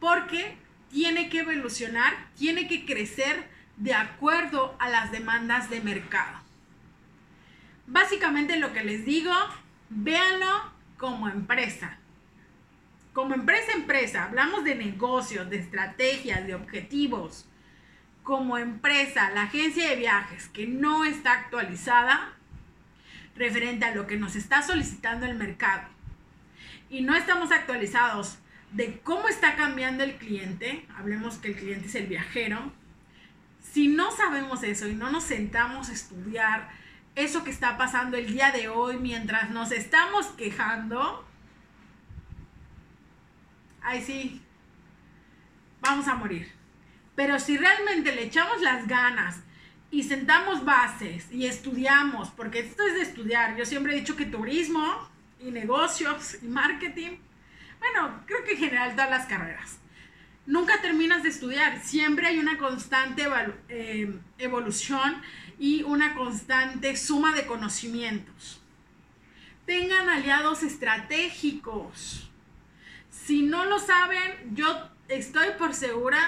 Porque 0.04 0.58
tiene 0.90 1.30
que 1.30 1.40
evolucionar, 1.40 2.12
tiene 2.36 2.68
que 2.68 2.84
crecer 2.84 3.48
de 3.78 3.94
acuerdo 3.94 4.76
a 4.78 4.90
las 4.90 5.10
demandas 5.10 5.70
de 5.70 5.80
mercado. 5.80 6.40
Básicamente 7.86 8.58
lo 8.58 8.74
que 8.74 8.84
les 8.84 9.06
digo, 9.06 9.32
véanlo 9.88 10.70
como 10.98 11.26
empresa. 11.26 11.96
Como 13.14 13.34
empresa 13.34 13.72
empresa, 13.72 14.24
hablamos 14.24 14.62
de 14.64 14.74
negocios, 14.74 15.48
de 15.48 15.56
estrategias, 15.56 16.46
de 16.46 16.54
objetivos. 16.54 17.46
Como 18.24 18.58
empresa, 18.58 19.30
la 19.30 19.44
agencia 19.44 19.88
de 19.88 19.96
viajes 19.96 20.48
que 20.48 20.66
no 20.66 21.06
está 21.06 21.32
actualizada 21.32 22.34
referente 23.36 23.86
a 23.86 23.94
lo 23.94 24.06
que 24.06 24.18
nos 24.18 24.36
está 24.36 24.60
solicitando 24.60 25.24
el 25.24 25.36
mercado 25.36 25.88
y 26.90 27.00
no 27.00 27.16
estamos 27.16 27.52
actualizados 27.52 28.36
de 28.74 29.00
cómo 29.00 29.28
está 29.28 29.54
cambiando 29.54 30.02
el 30.02 30.16
cliente, 30.16 30.84
hablemos 30.96 31.38
que 31.38 31.48
el 31.48 31.56
cliente 31.56 31.86
es 31.86 31.94
el 31.94 32.06
viajero, 32.06 32.72
si 33.60 33.88
no 33.88 34.10
sabemos 34.10 34.62
eso 34.64 34.88
y 34.88 34.94
no 34.94 35.10
nos 35.10 35.24
sentamos 35.24 35.88
a 35.88 35.92
estudiar, 35.92 36.68
eso 37.14 37.44
que 37.44 37.50
está 37.50 37.78
pasando 37.78 38.16
el 38.16 38.26
día 38.26 38.50
de 38.50 38.68
hoy 38.68 38.98
mientras 38.98 39.50
nos 39.50 39.70
estamos 39.70 40.26
quejando, 40.36 41.24
ahí 43.80 44.02
sí, 44.02 44.42
vamos 45.80 46.08
a 46.08 46.16
morir. 46.16 46.50
Pero 47.14 47.38
si 47.38 47.56
realmente 47.56 48.12
le 48.12 48.24
echamos 48.24 48.60
las 48.60 48.88
ganas 48.88 49.36
y 49.92 50.02
sentamos 50.02 50.64
bases 50.64 51.30
y 51.30 51.46
estudiamos, 51.46 52.30
porque 52.30 52.58
esto 52.58 52.82
es 52.88 52.94
de 52.94 53.02
estudiar, 53.02 53.56
yo 53.56 53.64
siempre 53.64 53.94
he 53.94 54.00
dicho 54.00 54.16
que 54.16 54.26
turismo 54.26 55.08
y 55.38 55.52
negocios 55.52 56.42
y 56.42 56.48
marketing, 56.48 57.18
bueno, 57.84 58.22
creo 58.26 58.44
que 58.44 58.52
en 58.52 58.58
general 58.58 58.92
todas 58.92 59.10
las 59.10 59.26
carreras, 59.26 59.78
nunca 60.46 60.80
terminas 60.80 61.22
de 61.22 61.28
estudiar, 61.28 61.82
siempre 61.82 62.26
hay 62.26 62.38
una 62.38 62.56
constante 62.56 63.26
eh, 63.68 64.18
evolución 64.38 65.20
y 65.58 65.82
una 65.82 66.14
constante 66.14 66.96
suma 66.96 67.34
de 67.34 67.46
conocimientos. 67.46 68.62
Tengan 69.66 70.08
aliados 70.08 70.62
estratégicos. 70.62 72.30
Si 73.10 73.42
no 73.42 73.66
lo 73.66 73.78
saben, 73.78 74.54
yo 74.54 74.88
estoy 75.08 75.48
por 75.58 75.74
segura 75.74 76.18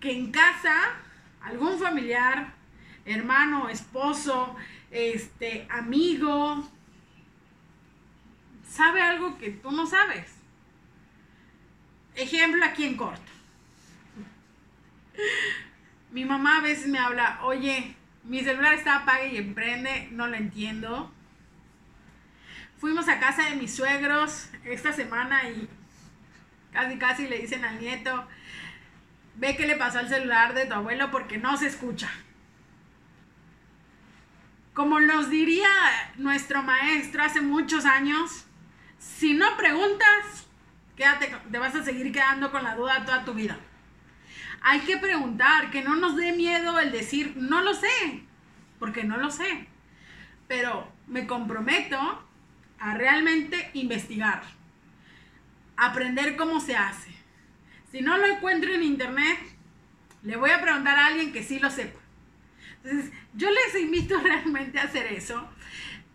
que 0.00 0.12
en 0.12 0.30
casa 0.32 0.74
algún 1.42 1.78
familiar, 1.78 2.54
hermano, 3.04 3.68
esposo, 3.68 4.56
este, 4.90 5.66
amigo, 5.70 6.66
sabe 8.68 9.02
algo 9.02 9.36
que 9.38 9.50
tú 9.50 9.70
no 9.72 9.86
sabes. 9.86 10.35
Ejemplo 12.16 12.64
aquí 12.64 12.84
en 12.84 12.96
corto. 12.96 13.32
Mi 16.10 16.24
mamá 16.24 16.58
a 16.58 16.62
veces 16.62 16.88
me 16.88 16.98
habla, 16.98 17.40
oye, 17.42 17.94
mi 18.24 18.42
celular 18.42 18.74
está 18.74 18.96
apague 18.96 19.28
y 19.28 19.36
emprende, 19.36 20.08
no 20.12 20.26
lo 20.26 20.36
entiendo. 20.36 21.12
Fuimos 22.78 23.08
a 23.08 23.20
casa 23.20 23.50
de 23.50 23.56
mis 23.56 23.74
suegros 23.74 24.48
esta 24.64 24.92
semana 24.92 25.48
y 25.48 25.68
casi 26.72 26.98
casi 26.98 27.28
le 27.28 27.38
dicen 27.38 27.64
al 27.64 27.80
nieto, 27.80 28.26
ve 29.36 29.56
qué 29.56 29.66
le 29.66 29.76
pasó 29.76 29.98
al 29.98 30.08
celular 30.08 30.54
de 30.54 30.66
tu 30.66 30.74
abuelo 30.74 31.10
porque 31.10 31.38
no 31.38 31.56
se 31.56 31.66
escucha. 31.66 32.10
Como 34.72 35.00
nos 35.00 35.30
diría 35.30 35.68
nuestro 36.16 36.62
maestro 36.62 37.22
hace 37.22 37.40
muchos 37.40 37.84
años, 37.86 38.44
si 38.98 39.34
no 39.34 39.56
preguntas, 39.56 40.45
quédate, 40.96 41.34
te 41.50 41.58
vas 41.58 41.74
a 41.74 41.84
seguir 41.84 42.12
quedando 42.12 42.50
con 42.50 42.64
la 42.64 42.74
duda 42.74 43.04
toda 43.04 43.24
tu 43.24 43.34
vida 43.34 43.58
hay 44.68 44.80
que 44.80 44.96
preguntar, 44.96 45.70
que 45.70 45.82
no 45.82 45.94
nos 45.94 46.16
dé 46.16 46.32
miedo 46.32 46.80
el 46.80 46.90
decir, 46.90 47.34
no 47.36 47.62
lo 47.62 47.72
sé, 47.72 48.24
porque 48.80 49.04
no 49.04 49.16
lo 49.16 49.30
sé. 49.30 49.68
Pero 50.48 50.92
me 51.06 51.28
comprometo 51.28 51.96
a 52.80 52.94
realmente 52.94 53.70
investigar, 53.74 54.42
aprender 55.76 56.34
cómo 56.34 56.58
se 56.58 56.76
hace. 56.76 57.10
Si 57.92 58.00
no 58.00 58.18
lo 58.18 58.26
encuentro 58.26 58.74
en 58.74 58.82
internet, 58.82 59.38
le 60.24 60.34
voy 60.34 60.50
a 60.50 60.60
preguntar 60.60 60.98
a 60.98 61.06
alguien 61.06 61.32
que 61.32 61.44
sí 61.44 61.60
lo 61.60 61.70
sepa. 61.70 62.00
Entonces, 62.82 63.12
yo 63.34 63.48
les 63.48 63.80
invito 63.80 64.18
realmente 64.22 64.80
a 64.80 64.84
hacer 64.84 65.06
eso, 65.12 65.48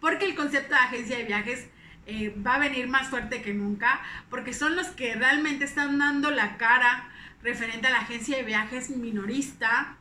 porque 0.02 0.26
el 0.26 0.36
concepto 0.36 0.76
de 0.76 0.82
agencia 0.82 1.18
de 1.18 1.24
viajes 1.24 1.70
eh, 2.06 2.36
va 2.46 2.56
a 2.56 2.60
venir 2.60 2.88
más 2.88 3.08
fuerte 3.10 3.42
que 3.42 3.54
nunca, 3.54 4.02
porque 4.30 4.54
son 4.54 4.76
los 4.76 4.88
que 4.88 5.16
realmente 5.16 5.66
están 5.66 5.98
dando 6.00 6.32
la 6.32 6.58
cara 6.58 7.10
referente 7.44 7.88
a 7.88 7.92
la 7.92 8.00
agencia 8.00 8.38
de 8.38 8.44
viajes 8.44 8.90
minorista 8.90 9.98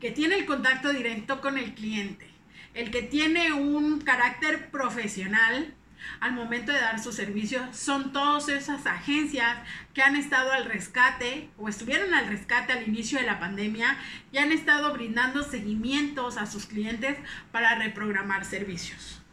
que 0.00 0.10
tiene 0.10 0.36
el 0.36 0.46
contacto 0.46 0.92
directo 0.92 1.40
con 1.40 1.58
el 1.58 1.74
cliente, 1.74 2.28
el 2.74 2.90
que 2.90 3.02
tiene 3.02 3.52
un 3.52 4.00
carácter 4.00 4.70
profesional 4.70 5.74
al 6.20 6.32
momento 6.32 6.72
de 6.72 6.80
dar 6.80 7.02
su 7.02 7.12
servicio, 7.12 7.66
son 7.72 8.12
todas 8.12 8.48
esas 8.48 8.86
agencias 8.86 9.56
que 9.92 10.02
han 10.02 10.16
estado 10.16 10.52
al 10.52 10.66
rescate 10.66 11.48
o 11.58 11.68
estuvieron 11.68 12.14
al 12.14 12.28
rescate 12.28 12.72
al 12.72 12.86
inicio 12.86 13.18
de 13.18 13.26
la 13.26 13.40
pandemia 13.40 13.96
y 14.32 14.38
han 14.38 14.52
estado 14.52 14.92
brindando 14.92 15.42
seguimientos 15.42 16.36
a 16.36 16.46
sus 16.46 16.66
clientes 16.66 17.18
para 17.50 17.74
reprogramar 17.76 18.44
servicios. 18.44 19.25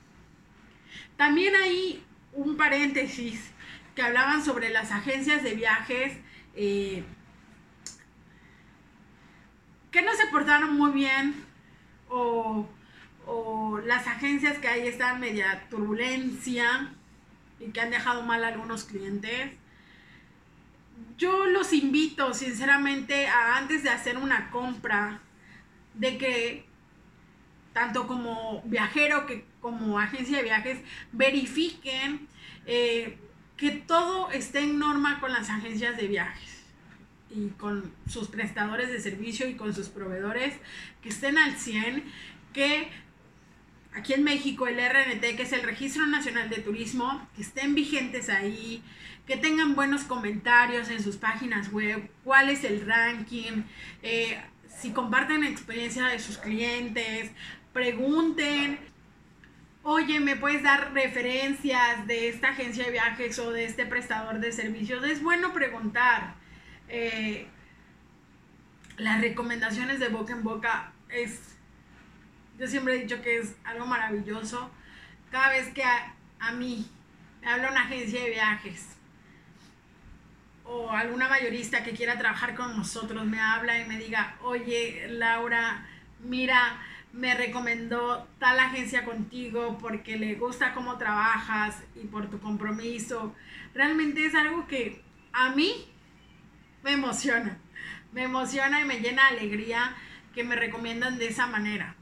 También 1.18 1.55
hay 1.55 2.03
un 2.34 2.57
paréntesis 2.57 3.51
que 3.95 4.01
hablaban 4.01 4.43
sobre 4.43 4.70
las 4.70 4.91
agencias 4.91 5.43
de 5.43 5.53
viajes 5.53 6.18
eh, 6.55 7.03
que 9.91 10.01
no 10.01 10.14
se 10.14 10.28
portaron 10.28 10.76
muy 10.76 10.91
bien 10.91 11.45
o, 12.09 12.68
las 13.86 14.07
agencias 14.07 14.59
que 14.59 14.68
ahí 14.68 14.88
están 14.88 15.20
media 15.20 15.68
turbulencia 15.70 16.93
y 17.59 17.72
que 17.72 17.82
han 17.82 17.89
dejado 17.89 18.24
mal 18.24 18.43
a 18.43 18.47
algunos 18.47 18.86
clientes. 18.86 19.51
Yo 21.18 21.45
los 21.47 21.74
invito 21.74 22.34
sinceramente 22.34 23.28
a 23.28 23.57
antes 23.57 23.84
de 23.84 23.89
hacer 23.89 24.18
una 24.18 24.49
compra, 24.51 25.20
de 25.95 26.18
que 26.18 26.66
tanto 27.74 28.07
como 28.07 28.61
viajero 28.66 29.26
que 29.26 29.45
como 29.64 29.97
agencia 29.97 30.38
de 30.38 30.43
viajes 30.43 30.78
verifiquen 31.14 32.28
eh, 32.66 33.18
que 33.55 33.72
todo 33.72 34.30
esté 34.30 34.59
en 34.59 34.78
norma 34.78 35.22
con 35.22 35.32
las 35.32 35.49
agencias 35.49 35.95
de 35.97 36.07
viajes. 36.07 36.51
y 37.36 37.47
con 37.57 37.91
sus 38.07 38.28
prestadores 38.28 38.91
de 38.91 38.99
servicio 38.99 39.49
y 39.49 39.55
con 39.55 39.74
sus 39.74 39.88
proveedores 39.89 40.53
que 41.01 41.09
estén 41.09 41.39
al 41.39 41.55
100, 41.55 42.03
que 42.53 42.89
aquí 43.95 44.14
en 44.14 44.24
México 44.24 44.68
el 44.68 44.78
RNT, 44.78 45.36
que 45.36 45.41
es 45.41 45.51
el 45.53 45.64
Registro 45.64 46.05
Nacional 46.05 46.49
de 46.49 46.57
Turismo, 46.57 47.28
que 47.36 47.41
estén 47.41 47.74
vigentes 47.74 48.30
ahí, 48.30 48.84
que 49.26 49.36
tengan 49.36 49.74
buenos 49.74 50.03
comentarios 50.03 50.89
en 50.89 51.01
sus 51.01 51.16
páginas 51.16 51.72
web, 51.72 52.07
cuál 52.24 52.49
es 52.49 52.64
el 52.66 52.86
ranking, 52.86 53.64
eh, 54.03 54.39
si 54.68 54.91
comparten 54.91 55.43
experiencia 55.43 56.05
de 56.05 56.20
sus 56.20 56.38
clientes, 56.38 57.32
pregunten, 57.74 58.78
oye, 59.84 60.19
¿me 60.19 60.36
puedes 60.36 60.63
dar 60.63 60.93
referencias 60.93 62.07
de 62.07 62.29
esta 62.29 62.49
agencia 62.49 62.86
de 62.86 62.91
viajes 62.91 63.38
o 63.39 63.51
de 63.51 63.65
este 63.65 63.86
prestador 63.86 64.39
de 64.39 64.51
servicios? 64.51 65.03
Es 65.03 65.21
bueno 65.21 65.53
preguntar. 65.53 66.36
Eh, 66.89 67.47
las 68.97 69.21
recomendaciones 69.21 69.99
de 69.99 70.09
boca 70.09 70.34
en 70.34 70.43
boca 70.43 70.91
es, 71.09 71.55
yo 72.57 72.67
siempre 72.67 72.95
he 72.95 72.99
dicho 72.99 73.21
que 73.21 73.39
es 73.39 73.55
algo 73.63 73.86
maravilloso. 73.86 74.71
Cada 75.31 75.49
vez 75.49 75.69
que 75.73 75.84
a, 75.84 76.13
a 76.39 76.51
mí 76.51 76.88
me 77.41 77.47
habla 77.49 77.71
una 77.71 77.81
agencia 77.81 78.21
de 78.21 78.29
viajes 78.29 78.89
o 80.65 80.91
alguna 80.91 81.27
mayorista 81.27 81.84
que 81.84 81.91
quiera 81.91 82.17
trabajar 82.17 82.55
con 82.55 82.77
nosotros 82.77 83.25
me 83.25 83.39
habla 83.39 83.79
y 83.79 83.86
me 83.86 83.97
diga, 83.97 84.38
oye, 84.41 85.07
Laura, 85.09 85.86
mira, 86.19 86.77
me 87.14 87.36
recomendó 87.36 88.28
tal 88.39 88.59
agencia 88.59 89.05
contigo 89.05 89.78
porque 89.80 90.18
le 90.18 90.34
gusta 90.34 90.74
cómo 90.74 90.97
trabajas 90.97 91.76
y 91.95 92.07
por 92.07 92.30
tu 92.30 92.39
compromiso. 92.39 93.36
Realmente 93.76 94.26
es 94.26 94.34
algo 94.34 94.68
que 94.68 95.01
a 95.32 95.51
mí 95.51 95.88
me 96.84 96.93
emociona. 96.93 97.57
Me 98.11 98.24
emociona 98.24 98.82
y 98.82 98.86
me 98.86 98.99
llena 98.99 99.30
de 99.30 99.38
alegría 99.38 99.95
que 100.34 100.43
me 100.43 100.55
recomiendan 100.55 101.20
de 101.20 101.28
esa 101.28 101.45
manera. 101.45 101.95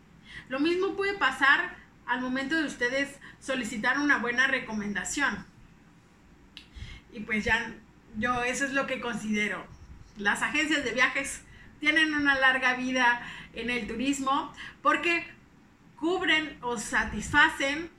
Lo 0.47 0.59
mismo 0.59 0.95
puede 0.95 1.13
pasar 1.17 1.75
al 2.05 2.21
momento 2.21 2.55
de 2.55 2.65
ustedes 2.65 3.19
solicitar 3.39 3.99
una 3.99 4.17
buena 4.17 4.47
recomendación. 4.47 5.45
Y 7.11 7.19
pues 7.21 7.43
ya 7.43 7.73
yo 8.17 8.43
eso 8.43 8.63
es 8.63 8.71
lo 8.71 8.87
que 8.87 9.01
considero. 9.01 9.65
Las 10.17 10.41
agencias 10.41 10.85
de 10.85 10.91
viajes 10.91 11.41
tienen 11.81 12.13
una 12.13 12.35
larga 12.35 12.75
vida 12.75 13.21
en 13.53 13.69
el 13.69 13.87
turismo 13.87 14.53
porque 14.81 15.25
cubren 15.97 16.57
o 16.61 16.77
satisfacen 16.77 17.89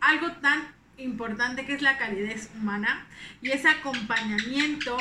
algo 0.00 0.32
tan 0.32 0.68
importante 0.98 1.64
que 1.64 1.74
es 1.74 1.80
la 1.82 1.96
calidez 1.96 2.50
humana 2.56 3.06
y 3.40 3.50
ese 3.50 3.68
acompañamiento 3.68 4.96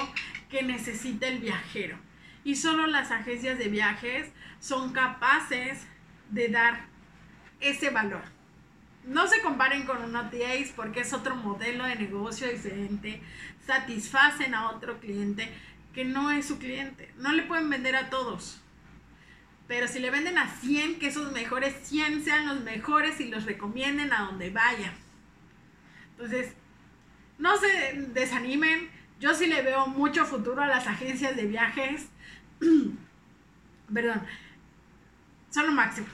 que 0.49 0.63
necesita 0.63 1.27
el 1.27 1.39
viajero. 1.39 1.97
Y 2.43 2.55
solo 2.55 2.87
las 2.87 3.11
agencias 3.11 3.57
de 3.57 3.67
viajes 3.67 4.31
son 4.59 4.93
capaces 4.93 5.85
de 6.29 6.47
dar 6.49 6.85
ese 7.59 7.89
valor. 7.89 8.21
No 9.05 9.27
se 9.27 9.41
comparen 9.41 9.85
con 9.85 10.03
un 10.03 10.15
OTAs 10.15 10.69
porque 10.75 11.01
es 11.01 11.13
otro 11.13 11.35
modelo 11.35 11.85
de 11.85 11.95
negocio 11.95 12.47
diferente. 12.49 13.21
Satisfacen 13.65 14.53
a 14.53 14.69
otro 14.69 14.99
cliente 14.99 15.51
que 15.97 16.05
no 16.05 16.29
es 16.29 16.45
su 16.45 16.59
cliente. 16.59 17.11
No 17.17 17.31
le 17.31 17.41
pueden 17.41 17.71
vender 17.71 17.95
a 17.95 18.11
todos. 18.11 18.61
Pero 19.67 19.87
si 19.87 19.97
le 19.97 20.11
venden 20.11 20.37
a 20.37 20.47
100, 20.47 20.99
que 20.99 21.07
esos 21.07 21.31
mejores 21.31 21.73
100 21.87 22.23
sean 22.23 22.45
los 22.45 22.59
mejores 22.59 23.19
y 23.19 23.29
los 23.29 23.45
recomienden 23.45 24.13
a 24.13 24.27
donde 24.27 24.51
vayan. 24.51 24.93
Entonces, 26.11 26.53
no 27.39 27.57
se 27.57 27.93
desanimen. 28.13 28.91
Yo 29.19 29.33
sí 29.33 29.47
le 29.47 29.63
veo 29.63 29.87
mucho 29.87 30.23
futuro 30.25 30.61
a 30.61 30.67
las 30.67 30.85
agencias 30.85 31.35
de 31.35 31.47
viajes. 31.47 32.05
Perdón. 33.91 34.21
Son 35.49 35.65
lo 35.65 35.71
máximo. 35.71 36.05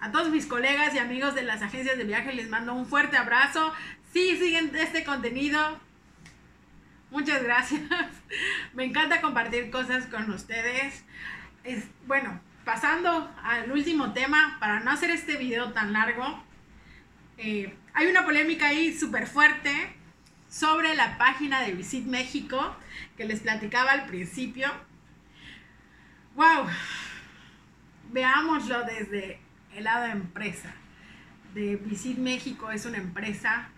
A 0.00 0.10
todos 0.10 0.30
mis 0.30 0.46
colegas 0.46 0.94
y 0.94 0.98
amigos 0.98 1.34
de 1.34 1.42
las 1.42 1.60
agencias 1.60 1.98
de 1.98 2.04
viajes 2.04 2.34
les 2.34 2.48
mando 2.48 2.72
un 2.72 2.86
fuerte 2.86 3.18
abrazo. 3.18 3.74
Sí, 4.14 4.38
siguen 4.38 4.74
este 4.74 5.04
contenido. 5.04 5.78
Muchas 7.12 7.42
gracias. 7.42 7.82
Me 8.72 8.84
encanta 8.86 9.20
compartir 9.20 9.70
cosas 9.70 10.06
con 10.06 10.30
ustedes. 10.30 11.04
Es, 11.62 11.84
bueno, 12.06 12.40
pasando 12.64 13.30
al 13.44 13.70
último 13.70 14.14
tema, 14.14 14.56
para 14.58 14.80
no 14.80 14.90
hacer 14.90 15.10
este 15.10 15.36
video 15.36 15.74
tan 15.74 15.92
largo, 15.92 16.42
eh, 17.36 17.76
hay 17.92 18.06
una 18.06 18.24
polémica 18.24 18.68
ahí 18.68 18.94
súper 18.94 19.26
fuerte 19.26 19.94
sobre 20.48 20.94
la 20.94 21.18
página 21.18 21.60
de 21.60 21.72
Visit 21.72 22.06
México 22.06 22.74
que 23.18 23.26
les 23.26 23.40
platicaba 23.40 23.90
al 23.92 24.06
principio. 24.06 24.72
¡Wow! 26.34 26.66
Veámoslo 28.10 28.84
desde 28.84 29.38
el 29.74 29.84
lado 29.84 30.06
de 30.06 30.12
empresa. 30.12 30.72
De 31.52 31.76
Visit 31.76 32.16
México 32.16 32.70
es 32.70 32.86
una 32.86 32.96
empresa 32.96 33.68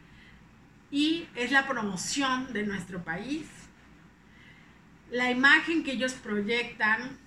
y 0.94 1.26
es 1.34 1.50
la 1.50 1.66
promoción 1.66 2.52
de 2.52 2.64
nuestro 2.64 3.02
país. 3.02 3.48
La 5.10 5.28
imagen 5.28 5.82
que 5.82 5.90
ellos 5.90 6.12
proyectan 6.12 7.18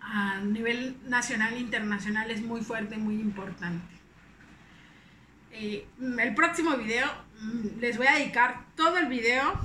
a 0.00 0.38
nivel 0.38 0.96
nacional 1.08 1.54
e 1.54 1.58
internacional 1.58 2.30
es 2.30 2.42
muy 2.42 2.60
fuerte, 2.60 2.96
muy 2.96 3.16
importante. 3.16 3.92
Eh, 5.50 5.84
el 6.20 6.34
próximo 6.36 6.76
video 6.76 7.08
mm, 7.40 7.80
les 7.80 7.96
voy 7.96 8.06
a 8.06 8.18
dedicar 8.20 8.66
todo 8.76 8.96
el 8.98 9.06
video 9.06 9.58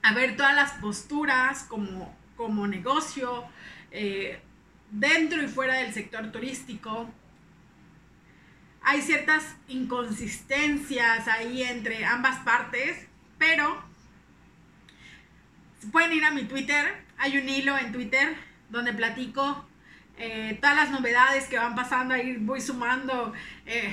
a 0.00 0.14
ver 0.14 0.36
todas 0.36 0.54
las 0.54 0.74
posturas 0.74 1.64
como, 1.64 2.16
como 2.36 2.68
negocio 2.68 3.42
eh, 3.90 4.40
dentro 4.92 5.42
y 5.42 5.48
fuera 5.48 5.74
del 5.74 5.92
sector 5.92 6.30
turístico, 6.30 7.10
hay 8.84 9.00
ciertas 9.02 9.56
inconsistencias 9.68 11.26
ahí 11.28 11.62
entre 11.62 12.04
ambas 12.04 12.38
partes, 12.40 13.06
pero 13.38 13.82
pueden 15.90 16.12
ir 16.12 16.24
a 16.24 16.30
mi 16.30 16.44
Twitter, 16.44 17.02
hay 17.18 17.38
un 17.38 17.48
hilo 17.48 17.76
en 17.78 17.92
Twitter 17.92 18.36
donde 18.68 18.92
platico 18.92 19.64
eh, 20.18 20.58
todas 20.60 20.76
las 20.76 20.90
novedades 20.90 21.46
que 21.46 21.58
van 21.58 21.74
pasando, 21.74 22.14
ahí 22.14 22.36
voy 22.36 22.60
sumando 22.60 23.32
eh, 23.66 23.92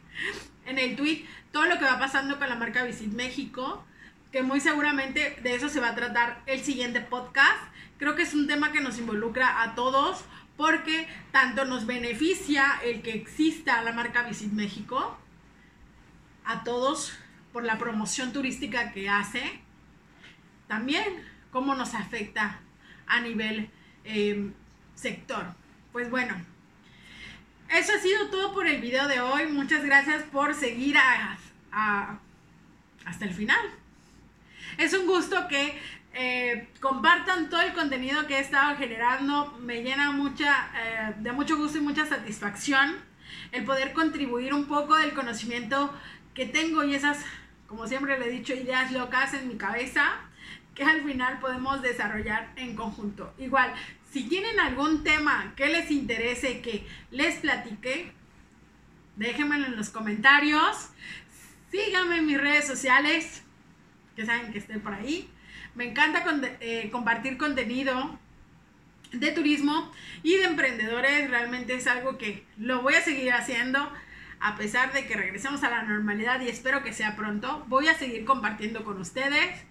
en 0.66 0.78
el 0.78 0.94
tweet 0.94 1.24
todo 1.50 1.64
lo 1.64 1.78
que 1.78 1.84
va 1.84 1.98
pasando 1.98 2.38
con 2.38 2.48
la 2.48 2.54
marca 2.54 2.84
Visit 2.84 3.12
México, 3.12 3.84
que 4.30 4.42
muy 4.42 4.60
seguramente 4.60 5.38
de 5.42 5.54
eso 5.54 5.68
se 5.68 5.80
va 5.80 5.90
a 5.90 5.94
tratar 5.94 6.42
el 6.46 6.60
siguiente 6.60 7.00
podcast. 7.00 7.58
Creo 7.98 8.14
que 8.14 8.22
es 8.22 8.34
un 8.34 8.46
tema 8.46 8.72
que 8.72 8.80
nos 8.80 8.98
involucra 8.98 9.62
a 9.62 9.74
todos 9.74 10.24
porque 10.58 11.06
tanto 11.30 11.64
nos 11.64 11.86
beneficia 11.86 12.80
el 12.84 13.00
que 13.00 13.12
exista 13.12 13.80
la 13.82 13.92
marca 13.92 14.24
Visit 14.24 14.52
México 14.52 15.16
a 16.44 16.64
todos 16.64 17.16
por 17.52 17.62
la 17.62 17.78
promoción 17.78 18.32
turística 18.32 18.90
que 18.92 19.08
hace, 19.08 19.60
también 20.66 21.04
cómo 21.52 21.76
nos 21.76 21.94
afecta 21.94 22.58
a 23.06 23.20
nivel 23.20 23.70
em, 24.04 24.52
sector. 24.94 25.46
Pues 25.92 26.10
bueno, 26.10 26.34
eso 27.70 27.92
ha 27.92 28.00
sido 28.00 28.28
todo 28.28 28.52
por 28.52 28.66
el 28.66 28.80
video 28.80 29.06
de 29.06 29.20
hoy. 29.20 29.46
Muchas 29.46 29.84
gracias 29.84 30.24
por 30.24 30.54
seguir 30.54 30.96
hasta 31.70 33.24
el 33.24 33.32
final. 33.32 33.64
Es 34.76 34.92
un 34.92 35.06
gusto 35.06 35.46
que 35.48 35.80
eh, 36.14 36.68
compartan 36.80 37.48
todo 37.48 37.60
el 37.60 37.72
contenido 37.72 38.26
que 38.26 38.36
he 38.36 38.40
estado 38.40 38.76
generando. 38.76 39.58
Me 39.60 39.82
llena 39.82 40.12
mucha, 40.12 40.70
eh, 40.76 41.14
de 41.18 41.32
mucho 41.32 41.56
gusto 41.56 41.78
y 41.78 41.80
mucha 41.80 42.06
satisfacción 42.06 42.96
el 43.52 43.64
poder 43.64 43.92
contribuir 43.92 44.54
un 44.54 44.66
poco 44.66 44.96
del 44.96 45.12
conocimiento 45.12 45.92
que 46.34 46.46
tengo 46.46 46.84
y 46.84 46.94
esas, 46.94 47.24
como 47.66 47.86
siempre 47.86 48.18
le 48.18 48.26
he 48.26 48.30
dicho, 48.30 48.54
ideas 48.54 48.92
locas 48.92 49.34
en 49.34 49.48
mi 49.48 49.56
cabeza 49.56 50.20
que 50.74 50.84
al 50.84 51.02
final 51.02 51.40
podemos 51.40 51.82
desarrollar 51.82 52.52
en 52.56 52.76
conjunto. 52.76 53.34
Igual, 53.38 53.74
si 54.12 54.28
tienen 54.28 54.60
algún 54.60 55.02
tema 55.02 55.52
que 55.56 55.66
les 55.66 55.90
interese 55.90 56.60
que 56.60 56.86
les 57.10 57.36
platique, 57.36 58.12
déjenmelo 59.16 59.66
en 59.66 59.76
los 59.76 59.90
comentarios. 59.90 60.90
Síganme 61.70 62.18
en 62.18 62.26
mis 62.26 62.40
redes 62.40 62.66
sociales, 62.66 63.42
que 64.14 64.24
saben 64.24 64.52
que 64.52 64.58
estoy 64.58 64.78
por 64.78 64.94
ahí. 64.94 65.28
Me 65.74 65.90
encanta 65.90 66.24
eh, 66.60 66.88
compartir 66.90 67.36
contenido 67.38 68.18
de 69.12 69.32
turismo 69.32 69.92
y 70.22 70.36
de 70.36 70.44
emprendedores. 70.44 71.30
Realmente 71.30 71.74
es 71.74 71.86
algo 71.86 72.18
que 72.18 72.44
lo 72.58 72.82
voy 72.82 72.94
a 72.94 73.02
seguir 73.02 73.32
haciendo 73.32 73.90
a 74.40 74.56
pesar 74.56 74.92
de 74.92 75.06
que 75.06 75.16
regresemos 75.16 75.64
a 75.64 75.70
la 75.70 75.82
normalidad 75.82 76.40
y 76.40 76.48
espero 76.48 76.82
que 76.82 76.92
sea 76.92 77.16
pronto. 77.16 77.64
Voy 77.68 77.88
a 77.88 77.94
seguir 77.94 78.24
compartiendo 78.24 78.84
con 78.84 79.00
ustedes 79.00 79.64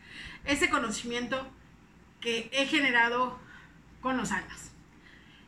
ese 0.46 0.70
conocimiento 0.70 1.48
que 2.22 2.50
he 2.52 2.66
generado 2.66 3.40
con 4.02 4.18
los 4.18 4.32
años. 4.32 4.72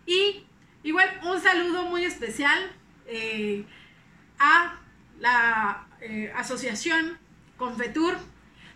Y 0.06 0.44
igual 0.84 1.10
un 1.24 1.40
saludo 1.42 1.86
muy 1.86 2.06
especial 2.06 2.72
eh, 3.08 3.66
a 4.40 4.80
la 5.20 5.88
eh, 6.02 6.32
asociación 6.36 7.18
Confetur 7.58 8.18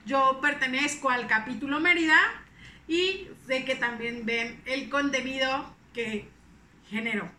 Yo 0.05 0.39
pertenezco 0.41 1.09
al 1.09 1.27
capítulo 1.27 1.79
Mérida 1.79 2.17
y 2.89 3.29
sé 3.47 3.63
que 3.63 3.75
también 3.75 4.25
ven 4.25 4.61
el 4.65 4.89
contenido 4.89 5.73
que 5.93 6.27
genero, 6.89 7.31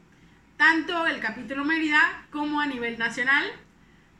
tanto 0.56 1.06
el 1.06 1.20
capítulo 1.20 1.66
Mérida 1.66 2.26
como 2.30 2.62
a 2.62 2.66
nivel 2.66 2.98
nacional. 2.98 3.44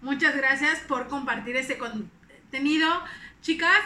Muchas 0.03 0.37
gracias 0.37 0.81
por 0.81 1.09
compartir 1.09 1.57
este 1.57 1.79
contenido, 1.79 3.03
chicas. 3.41 3.81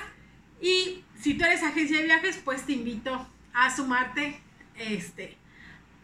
Y 0.61 1.05
si 1.21 1.35
tú 1.35 1.45
eres 1.45 1.63
agencia 1.63 1.99
de 1.99 2.05
viajes, 2.05 2.41
pues 2.45 2.67
te 2.67 2.73
invito 2.73 3.29
a 3.55 3.75
sumarte 3.75 4.41
este, 4.77 5.37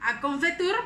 a 0.01 0.21
Confetur. 0.21 0.77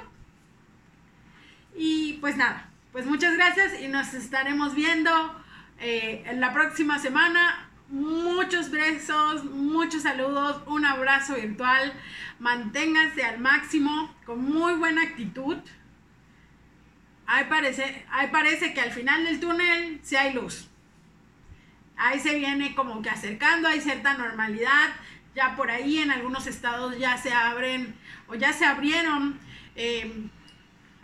Y 1.77 2.14
pues 2.14 2.39
nada, 2.39 2.71
pues 2.93 3.05
muchas 3.05 3.37
gracias 3.37 3.79
y 3.79 3.89
nos 3.89 4.14
estaremos 4.14 4.75
viendo 4.75 5.38
eh, 5.81 6.24
en 6.26 6.41
la 6.41 6.53
próxima 6.53 6.99
semana. 6.99 7.64
Muchos 7.89 8.70
besos, 8.70 9.45
muchos 9.45 10.03
saludos, 10.03 10.62
un 10.66 10.85
abrazo 10.85 11.37
virtual. 11.37 11.93
Manténganse 12.39 13.24
al 13.24 13.39
máximo, 13.39 14.14
con 14.26 14.45
muy 14.45 14.74
buena 14.74 15.03
actitud. 15.03 15.57
Ahí 17.26 17.45
parece, 17.49 18.05
ahí 18.11 18.29
parece 18.29 18.74
que 18.74 18.81
al 18.81 18.91
final 18.91 19.24
del 19.24 19.41
túnel 19.41 20.01
sí 20.03 20.16
hay 20.16 20.35
luz. 20.35 20.68
Ahí 21.97 22.20
se 22.20 22.35
viene 22.35 22.74
como 22.74 23.03
que 23.03 23.11
acercando, 23.11 23.68
hay 23.68 23.81
cierta 23.81 24.14
normalidad. 24.14 24.89
Ya 25.35 25.57
por 25.57 25.70
ahí 25.70 25.99
en 25.99 26.11
algunos 26.11 26.47
estados 26.47 26.99
ya 26.99 27.16
se 27.16 27.33
abren 27.33 27.95
o 28.29 28.35
ya 28.35 28.53
se 28.53 28.64
abrieron 28.64 29.39
eh, 29.76 30.29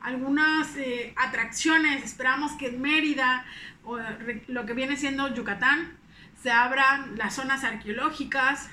algunas 0.04 0.76
eh, 0.76 1.14
atracciones. 1.16 2.04
Esperamos 2.04 2.52
que 2.52 2.68
en 2.68 2.80
Mérida 2.80 3.44
o 3.84 3.98
lo 4.46 4.66
que 4.66 4.74
viene 4.74 4.96
siendo 4.96 5.34
Yucatán 5.34 5.92
se 6.40 6.50
abran 6.50 7.16
las 7.16 7.34
zonas 7.34 7.64
arqueológicas, 7.64 8.68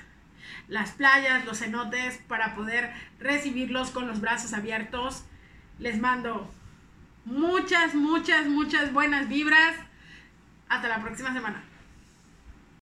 las 0.68 0.92
playas, 0.92 1.44
los 1.46 1.58
cenotes, 1.58 2.18
para 2.28 2.54
poder 2.54 2.92
recibirlos 3.18 3.90
con 3.90 4.06
los 4.06 4.20
brazos 4.20 4.52
abiertos. 4.52 5.24
Les 5.78 5.98
mando 5.98 6.52
muchas, 7.24 7.94
muchas, 7.94 8.46
muchas 8.46 8.92
buenas 8.92 9.28
vibras. 9.28 9.74
Hasta 10.68 10.88
la 10.88 11.00
próxima 11.00 11.32
semana. 11.32 11.62